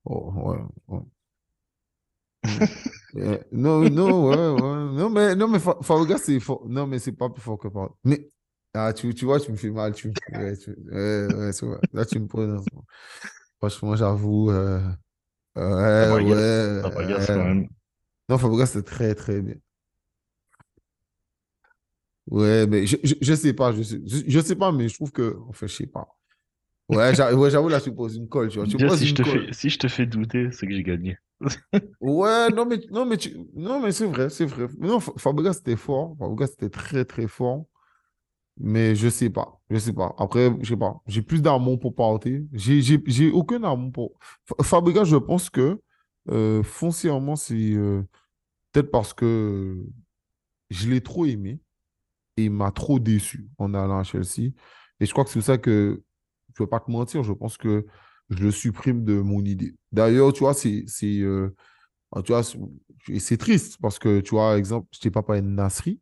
Oh, 0.05 0.31
ouais, 0.37 0.59
ouais. 0.89 1.01
Euh, 3.15 3.39
non, 3.53 3.91
non, 3.91 4.25
ouais, 4.31 4.37
ouais. 4.37 4.99
Non, 4.99 5.11
mais, 5.11 5.35
non, 5.37 5.47
mais 5.47 5.59
Fa- 5.59 5.77
Fabregas, 5.83 6.19
c'est 6.19 6.41
fort. 6.41 6.67
Non, 6.67 6.87
mais 6.87 6.99
c'est 6.99 7.13
pas 7.13 7.29
plus 7.29 7.43
fort 7.43 7.59
que 7.59 7.69
Partey. 7.69 7.95
Mais, 8.05 8.27
ah, 8.73 8.93
tu, 8.95 9.15
tu 9.15 9.27
vois, 9.27 9.39
tu 9.39 9.53
me 9.53 9.57
fais 9.57 9.71
mal. 9.71 9.93
Tu, 9.95 10.09
ouais, 10.31 10.57
tu- 10.57 10.71
ouais, 10.91 11.29
ouais, 11.29 11.53
c'est 11.53 11.67
vrai. 11.67 11.79
Là, 11.93 12.07
tu 12.07 12.19
me 12.19 12.27
prends. 12.27 12.57
Franchement, 13.61 13.97
j'avoue. 13.97 14.51
euh, 14.51 14.81
ouais, 15.57 15.63
Fabregas, 16.05 16.35
ouais. 16.37 16.83
Fabregas, 16.83 17.27
quand 17.35 17.45
même. 17.45 17.69
Non, 18.29 18.39
Fabregas, 18.39 18.67
c'est 18.67 18.85
très, 18.85 19.15
très 19.15 19.43
bien. 19.43 19.57
Ouais, 22.31 22.67
mais 22.67 22.87
je, 22.87 22.97
je, 23.03 23.15
je 23.21 23.35
sais 23.35 23.53
pas. 23.53 23.73
Je 23.73 23.83
sais, 23.83 24.01
je, 24.07 24.19
je 24.27 24.41
sais 24.41 24.57
pas, 24.57 24.73
mais 24.73 24.89
je 24.89 24.95
trouve 24.95 25.13
que. 25.13 25.37
Enfin, 25.49 25.67
je 25.67 25.75
sais 25.75 25.87
pas. 25.87 26.09
Ouais, 26.97 27.15
j'a- 27.15 27.35
ouais, 27.35 27.51
j'avoue, 27.51 27.69
là, 27.69 27.81
tu 27.81 27.95
poses 27.95 28.17
une 28.17 28.29
colle, 28.29 28.49
tu 28.49 28.59
vois. 28.59 28.67
Tu 28.67 28.77
poses 28.77 28.99
si 28.99 29.07
je 29.07 29.15
te 29.15 29.23
colle. 29.23 29.47
fais, 29.47 29.53
si 29.53 29.71
je 29.71 29.79
te 29.79 29.89
fais 29.89 30.07
douter, 30.07 30.51
c'est 30.53 30.67
que 30.67 30.73
j'ai 30.75 30.83
gagné. 30.83 31.17
Ouais, 32.01 32.51
non, 32.51 32.67
mais, 32.67 32.79
non, 32.91 33.07
mais, 33.07 33.17
tu- 33.17 33.37
non, 33.55 33.81
mais 33.81 33.93
c'est 33.93 34.07
vrai, 34.07 34.29
c'est 34.29 34.45
vrai. 34.47 34.67
Non, 34.79 34.99
Fa- 35.01 35.13
Fabregas, 35.17 35.55
c'était 35.55 35.77
fort. 35.77 36.17
Fabregas, 36.19 36.49
c'était 36.49 36.69
très, 36.71 37.05
très 37.05 37.29
fort. 37.29 37.65
Mais 38.59 38.95
je 38.97 39.09
sais 39.09 39.31
pas. 39.31 39.61
Je 39.71 39.79
sais 39.79 39.93
pas. 39.93 40.15
Après, 40.19 40.51
je 40.61 40.71
sais 40.71 40.77
pas. 40.77 41.01
J'ai 41.07 41.23
plus 41.23 41.43
d'amour 41.43 41.79
pour 41.81 41.95
Partey. 41.95 42.45
J'ai, 42.53 43.31
aucun 43.33 43.63
amour 43.65 43.93
pour. 43.93 44.13
Fa- 44.45 44.63
Fabregas, 44.63 45.05
je 45.05 45.17
pense 45.17 45.51
que 45.51 45.81
euh, 46.31 46.63
foncièrement, 46.63 47.37
c'est 47.37 47.55
euh, 47.75 48.03
peut-être 48.73 48.91
parce 48.91 49.15
que 49.15 49.77
je 50.71 50.89
l'ai 50.89 51.01
trop 51.01 51.27
aimé 51.27 51.61
et 52.37 52.45
il 52.45 52.51
m'a 52.51 52.71
trop 52.73 52.99
déçu 52.99 53.49
en 53.59 53.75
allant 53.75 53.99
à 53.99 54.05
Chelsea. 54.05 54.53
Et 55.01 55.07
je 55.07 55.13
crois 55.13 55.25
que 55.25 55.31
c'est 55.31 55.41
pour 55.41 55.47
ça 55.47 55.59
que, 55.59 56.03
je 56.57 56.62
ne 56.62 56.67
vais 56.67 56.71
pas 56.71 56.81
te 56.81 56.91
mentir, 56.91 57.23
je 57.23 57.33
pense 57.33 57.57
que 57.57 57.87
je 58.31 58.45
le 58.45 58.51
supprime 58.51 59.05
de 59.05 59.21
mon 59.21 59.45
idée. 59.45 59.75
D'ailleurs, 59.93 60.33
tu 60.33 60.41
vois, 60.41 60.55
c'est, 60.55 60.85
c'est, 60.87 61.21
euh, 61.21 61.55
triste 63.38 63.79
parce 63.81 63.99
que, 63.99 64.21
tu 64.21 64.31
vois, 64.31 64.59
exemple, 64.59 64.88
je 64.93 65.01
t'ai 65.01 65.11
pas 65.11 65.23
parlé 65.23 65.43
de 65.43 65.47
Nasri, 65.47 66.01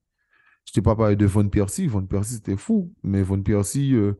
je 0.66 0.72
t'ai 0.72 0.82
pas 0.82 0.94
parlé 0.96 1.16
de 1.16 1.26
Von 1.26 1.48
Persie. 1.48 1.86
Von 1.86 2.06
Persie, 2.06 2.34
c'était 2.34 2.56
fou. 2.56 2.92
Mais 3.02 3.22
Von 3.22 3.42
Persie, 3.42 3.94
euh, 3.94 4.14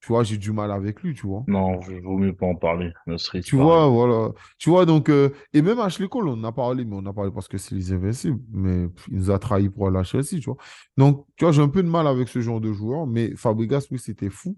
tu 0.00 0.08
vois, 0.08 0.22
j'ai 0.24 0.38
du 0.38 0.52
mal 0.52 0.70
avec 0.70 1.02
lui, 1.02 1.14
tu 1.14 1.26
vois. 1.26 1.44
Non, 1.46 1.78
v- 1.80 2.00
vaut 2.00 2.16
mieux 2.16 2.34
pas 2.34 2.46
en 2.46 2.54
parler. 2.54 2.92
Nasri, 3.06 3.42
c'est 3.42 3.48
Tu 3.48 3.56
vois, 3.56 3.86
voilà. 3.88 4.32
Tu 4.58 4.70
vois, 4.70 4.86
donc, 4.86 5.08
euh, 5.10 5.30
et 5.52 5.62
même 5.62 5.78
Ashley 5.78 6.08
Cole, 6.08 6.28
on 6.28 6.32
en 6.32 6.44
a 6.44 6.52
parlé, 6.52 6.84
mais 6.84 6.96
on 6.96 7.04
a 7.06 7.12
parlé 7.12 7.30
parce 7.30 7.48
que 7.48 7.58
c'est 7.58 7.74
les 7.74 7.92
Invincibles. 7.92 8.40
Mais 8.52 8.88
il 9.08 9.16
nous 9.18 9.30
a 9.30 9.38
trahis 9.38 9.68
pour 9.68 9.86
aller 9.88 9.98
à 9.98 10.02
Chelsea, 10.04 10.38
tu 10.40 10.44
vois. 10.46 10.56
Donc, 10.96 11.26
tu 11.36 11.44
vois, 11.44 11.52
j'ai 11.52 11.62
un 11.62 11.68
peu 11.68 11.82
de 11.82 11.88
mal 11.88 12.06
avec 12.06 12.28
ce 12.28 12.40
genre 12.40 12.60
de 12.60 12.72
joueur, 12.72 13.06
mais 13.06 13.34
Fabregas, 13.36 13.86
oui, 13.90 13.98
c'était 13.98 14.30
fou. 14.30 14.56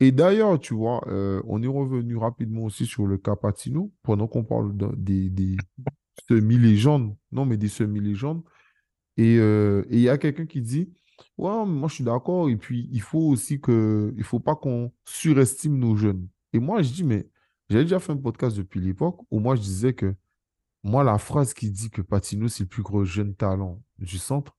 Et 0.00 0.10
d'ailleurs, 0.12 0.58
tu 0.58 0.74
vois, 0.74 1.02
euh, 1.08 1.42
on 1.46 1.62
est 1.62 1.66
revenu 1.66 2.16
rapidement 2.16 2.62
aussi 2.64 2.86
sur 2.86 3.06
le 3.06 3.18
cas 3.18 3.36
Patino, 3.36 3.92
pendant 4.02 4.26
qu'on 4.26 4.44
parle 4.44 4.76
de- 4.76 4.90
des, 4.96 5.28
des 5.28 5.56
semi-légendes. 6.28 7.14
Non, 7.32 7.44
mais 7.44 7.56
des 7.56 7.68
semi-légendes. 7.68 8.42
Et 9.16 9.38
euh, 9.38 9.84
et 9.90 9.96
il 9.96 10.02
y 10.02 10.08
a 10.08 10.18
quelqu'un 10.18 10.46
qui 10.46 10.60
dit, 10.62 10.90
ouais, 11.36 11.66
moi 11.66 11.88
je 11.88 11.94
suis 11.94 12.04
d'accord. 12.04 12.48
Et 12.48 12.56
puis, 12.56 12.88
il 12.92 13.00
faut 13.00 13.20
aussi 13.20 13.60
que, 13.60 14.14
il 14.16 14.24
faut 14.24 14.40
pas 14.40 14.56
qu'on 14.56 14.92
surestime 15.04 15.78
nos 15.78 15.96
jeunes. 15.96 16.28
Et 16.52 16.58
moi, 16.58 16.82
je 16.82 16.92
dis, 16.92 17.04
mais 17.04 17.28
j'avais 17.68 17.84
déjà 17.84 17.98
fait 17.98 18.12
un 18.12 18.16
podcast 18.16 18.56
depuis 18.56 18.80
l'époque 18.80 19.20
où 19.30 19.40
moi 19.40 19.56
je 19.56 19.60
disais 19.60 19.92
que, 19.94 20.14
moi, 20.84 21.04
la 21.04 21.18
phrase 21.18 21.54
qui 21.54 21.70
dit 21.70 21.90
que 21.90 22.02
Patino, 22.02 22.48
c'est 22.48 22.64
le 22.64 22.68
plus 22.68 22.82
gros 22.82 23.04
jeune 23.04 23.34
talent 23.34 23.82
du 23.98 24.18
centre, 24.18 24.56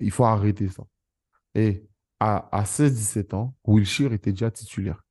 il 0.00 0.10
faut 0.10 0.24
arrêter 0.24 0.68
ça. 0.68 0.84
Et 1.54 1.86
à, 2.20 2.48
à 2.56 2.64
16-17 2.64 3.34
ans, 3.34 3.54
Wilshere 3.64 4.12
était 4.12 4.32
déjà 4.32 4.50
titulaire. 4.50 5.04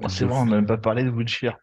Truc 0.00 0.10
C'est 0.10 0.24
vrai, 0.24 0.36
on 0.36 0.46
n'a 0.46 0.56
même 0.56 0.66
pas 0.66 0.76
parlé 0.76 1.04
de 1.04 1.10
Wilshere, 1.10 1.56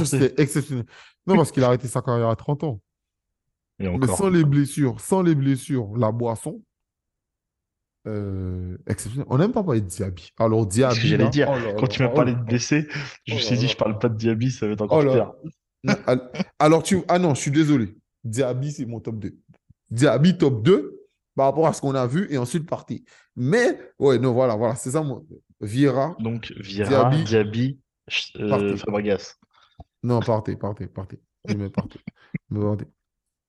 pensais. 0.00 0.18
c'était 0.18 0.42
exceptionnel. 0.42 0.84
Non, 1.26 1.36
parce 1.36 1.52
qu'il 1.52 1.62
a 1.62 1.66
arrêté 1.68 1.86
sa 1.86 2.02
carrière 2.02 2.28
à 2.28 2.36
30 2.36 2.64
ans. 2.64 2.80
Et 3.78 3.88
Mais 3.88 4.06
sans 4.08 4.28
les 4.28 4.44
blessures, 4.44 5.00
sans 5.00 5.22
les 5.22 5.34
blessures, 5.34 5.96
la 5.96 6.10
boisson, 6.12 6.62
euh, 8.06 8.76
exceptionnel. 8.86 9.26
On 9.30 9.38
n'aime 9.38 9.52
pas 9.52 9.62
parler 9.62 9.80
de 9.80 9.86
Diaby. 9.86 10.32
Alors, 10.38 10.66
C'est 10.70 10.80
ce 10.82 10.86
que 10.94 10.94
Diaby, 10.94 11.08
j'allais 11.08 11.24
là, 11.24 11.30
dire. 11.30 11.48
oh 11.50 11.76
Quand 11.78 11.86
tu 11.86 12.02
m'as 12.02 12.08
oh 12.10 12.14
parlé 12.14 12.34
de 12.34 12.40
blessé, 12.40 12.86
je 13.26 13.32
oh 13.32 13.36
me 13.36 13.40
là 13.40 13.46
suis 13.46 13.56
dit, 13.58 13.68
je 13.68 13.76
parle 13.76 13.98
pas 13.98 14.08
de 14.08 14.16
Diaby, 14.16 14.50
ça 14.50 14.66
va 14.66 14.72
être 14.72 14.80
Oh 14.82 14.84
encore 14.84 15.02
là. 15.02 15.34
pire. 15.84 15.94
Alors, 16.58 16.82
tu. 16.82 17.02
Ah 17.08 17.18
non, 17.18 17.34
je 17.34 17.40
suis 17.40 17.50
désolé. 17.50 17.96
Diaby, 18.24 18.72
c'est 18.72 18.86
mon 18.86 19.00
top 19.00 19.18
2. 19.18 19.34
Diaby, 19.90 20.36
top 20.38 20.62
2 20.62 20.96
par 21.34 21.46
rapport 21.46 21.66
à 21.66 21.72
ce 21.72 21.80
qu'on 21.80 21.94
a 21.94 22.06
vu 22.06 22.26
et 22.30 22.38
ensuite 22.38 22.68
parti. 22.68 23.04
Mais, 23.36 23.78
ouais, 23.98 24.18
non, 24.18 24.32
voilà, 24.32 24.56
voilà, 24.56 24.74
c'est 24.74 24.90
ça. 24.90 25.02
Mon... 25.02 25.26
Vieira, 25.60 26.16
Donc, 26.18 26.52
Vieira, 26.58 27.10
Diaby, 27.10 27.24
Diaby, 27.24 27.80
euh. 28.40 28.76
Fabregas. 28.76 29.36
Non, 30.02 30.20
partez, 30.20 30.56
partez, 30.56 30.86
partez. 30.86 31.20
Je 31.46 31.54
partez. 31.68 32.00
Je 32.50 32.56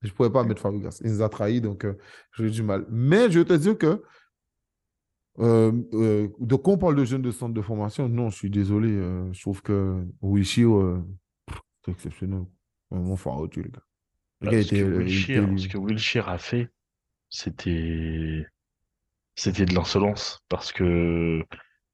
ne 0.08 0.12
pourrais 0.14 0.32
pas 0.32 0.44
mettre 0.44 0.60
Fabregas. 0.60 1.00
Il 1.04 1.10
nous 1.12 1.22
a 1.22 1.28
trahis, 1.28 1.60
donc 1.60 1.84
euh, 1.84 1.98
j'ai 2.36 2.44
eu 2.44 2.50
du 2.50 2.62
mal. 2.62 2.86
Mais 2.90 3.30
je 3.30 3.38
vais 3.40 3.44
te 3.44 3.52
dire 3.54 3.76
que, 3.78 4.02
euh, 5.38 5.72
euh, 5.94 6.28
de 6.40 6.56
on 6.64 6.78
parle 6.78 6.96
de 6.96 7.04
jeunes 7.04 7.22
de 7.22 7.30
centre 7.30 7.54
de 7.54 7.62
formation, 7.62 8.08
non, 8.08 8.30
je 8.30 8.36
suis 8.36 8.50
désolé. 8.50 8.90
euh, 8.90 9.32
je 9.32 9.40
trouve 9.40 9.62
que 9.62 10.04
Wilshere, 10.22 10.76
euh, 10.76 10.98
c'est 11.84 11.92
exceptionnel. 11.92 12.44
Vraiment 12.90 13.16
fort 13.16 13.38
au-dessus, 13.40 13.62
le 13.64 13.70
gars. 13.70 13.84
Le 14.42 14.46
Bah, 14.46 14.50
gars 14.50 14.60
ce 14.60 14.72
que 14.72 14.80
était, 14.80 14.82
euh, 14.82 15.08
il 15.08 15.22
était 15.22 15.40
Wilshere, 15.40 15.54
ce 15.56 15.66
libre. 15.66 15.68
que 15.68 15.78
Wilshere 15.78 16.28
a 16.28 16.38
fait, 16.38 16.70
c'était, 17.30 18.46
c'était 19.36 19.66
de 19.66 19.74
l'insolence 19.74 20.40
parce 20.48 20.72
que 20.72 21.44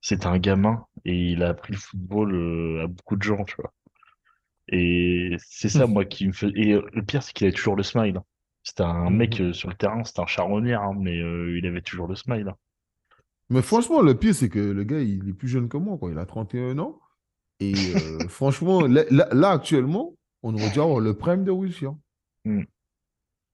c'était 0.02 0.26
un 0.26 0.38
gamin 0.38 0.86
et 1.06 1.32
il 1.32 1.42
a 1.44 1.50
appris 1.50 1.72
le 1.74 1.78
football 1.80 2.34
euh, 2.34 2.84
à 2.84 2.88
beaucoup 2.88 3.16
de 3.16 3.22
gens, 3.22 3.44
tu 3.44 3.56
vois. 3.58 3.74
Et 4.68 5.36
c'est 5.38 5.68
ça, 5.68 5.86
moi, 5.86 6.04
qui 6.04 6.26
me 6.28 6.32
fait. 6.32 6.50
Et 6.56 6.72
euh, 6.74 6.82
le 6.92 7.02
pire, 7.04 7.22
c'est 7.22 7.32
qu'il 7.32 7.46
avait 7.46 7.54
toujours 7.56 7.76
le 7.76 7.82
smile. 7.82 8.20
C'était 8.62 8.82
un 8.82 9.10
mec 9.10 9.40
Mhm. 9.40 9.42
euh, 9.42 9.52
sur 9.52 9.68
le 9.70 9.76
terrain, 9.76 10.04
c'était 10.04 10.20
un 10.20 10.26
charronnière, 10.26 10.82
hein, 10.82 10.94
mais 10.98 11.18
euh, 11.20 11.56
il 11.58 11.66
avait 11.66 11.82
toujours 11.82 12.06
le 12.08 12.16
smile. 12.16 12.52
Mais 13.50 13.62
franchement, 13.62 14.02
le 14.02 14.14
pire, 14.14 14.34
c'est 14.34 14.48
que 14.48 14.58
le 14.58 14.84
gars, 14.84 15.00
il 15.00 15.28
est 15.28 15.32
plus 15.32 15.48
jeune 15.48 15.68
que 15.68 15.76
moi, 15.76 15.96
quoi. 15.98 16.10
Il 16.10 16.18
a 16.18 16.26
31 16.26 16.78
ans. 16.78 17.00
Et 17.60 17.72
euh, 17.96 18.18
franchement, 18.28 18.82
là, 18.86 19.04
là- 19.10 19.50
actuellement, 19.50 20.14
on 20.42 20.54
aurait 20.54 20.70
dû 20.70 20.80
avoir 20.80 21.00
le 21.00 21.14
prime 21.14 21.44
de 21.44 21.50
Wilshere. 21.50 21.94
Mm. 22.44 22.62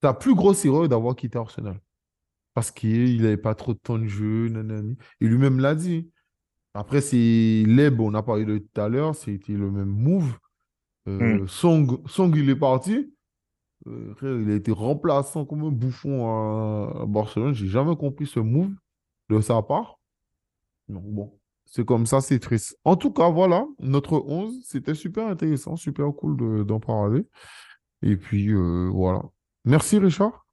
Ta 0.00 0.12
plus 0.14 0.34
grosse 0.34 0.64
erreur 0.64 0.88
d'avoir 0.88 1.14
quitté 1.16 1.38
Arsenal. 1.38 1.80
Parce 2.54 2.70
qu'il 2.70 3.22
n'avait 3.22 3.36
pas 3.36 3.54
trop 3.54 3.72
de 3.72 3.78
temps 3.78 3.98
de 3.98 4.06
jeu, 4.06 4.48
nanani. 4.48 4.96
Et 5.20 5.26
lui-même 5.26 5.58
l'a 5.60 5.74
dit. 5.74 6.10
Après, 6.74 7.00
c'est 7.00 7.62
Leb, 7.66 8.00
on 8.00 8.14
a 8.14 8.22
parlé 8.22 8.44
de 8.44 8.58
tout 8.58 8.80
à 8.80 8.88
l'heure, 8.88 9.14
c'était 9.14 9.52
le 9.52 9.70
même 9.70 9.88
move. 9.88 10.36
Euh, 11.08 11.42
Mm. 11.44 11.48
Song, 11.48 11.98
Song, 12.06 12.32
il 12.36 12.50
est 12.50 12.56
parti. 12.56 13.14
Euh, 13.86 14.14
il 14.42 14.50
a 14.50 14.54
été 14.54 14.72
remplaçant 14.72 15.44
comme 15.44 15.62
un 15.62 15.70
bouffon 15.70 16.26
à, 16.26 17.02
à 17.02 17.06
Barcelone. 17.06 17.54
J'ai 17.54 17.68
jamais 17.68 17.94
compris 17.96 18.26
ce 18.26 18.40
move 18.40 18.72
de 19.28 19.40
sa 19.40 19.62
part. 19.62 19.98
Donc 20.88 21.04
bon, 21.04 21.38
c'est 21.64 21.84
comme 21.84 22.06
ça, 22.06 22.20
c'est 22.20 22.38
triste. 22.38 22.78
En 22.84 22.96
tout 22.96 23.12
cas, 23.12 23.30
voilà, 23.30 23.66
notre 23.78 24.22
11, 24.26 24.62
c'était 24.66 24.94
super 24.94 25.26
intéressant, 25.28 25.76
super 25.76 26.12
cool 26.14 26.36
de- 26.36 26.62
d'en 26.62 26.80
parler. 26.80 27.26
Et 28.02 28.16
puis, 28.16 28.50
euh, 28.52 28.90
voilà. 28.92 29.22
Merci, 29.64 29.98
Richard. 29.98 30.46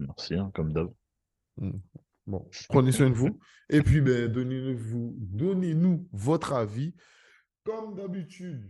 Merci, 0.00 0.34
hein, 0.34 0.50
comme 0.54 0.72
d'hab. 0.72 0.90
Mm. 1.58 1.70
Bon, 2.26 2.48
prenez 2.68 2.90
soin 2.90 3.10
de 3.10 3.14
vous. 3.14 3.38
Et 3.68 3.80
puis, 3.82 4.00
ben, 4.00 4.28
donnez-nous 4.32 5.14
donnez-nous 5.18 6.08
votre 6.12 6.52
avis, 6.54 6.94
comme 7.64 7.94
d'habitude. 7.94 8.68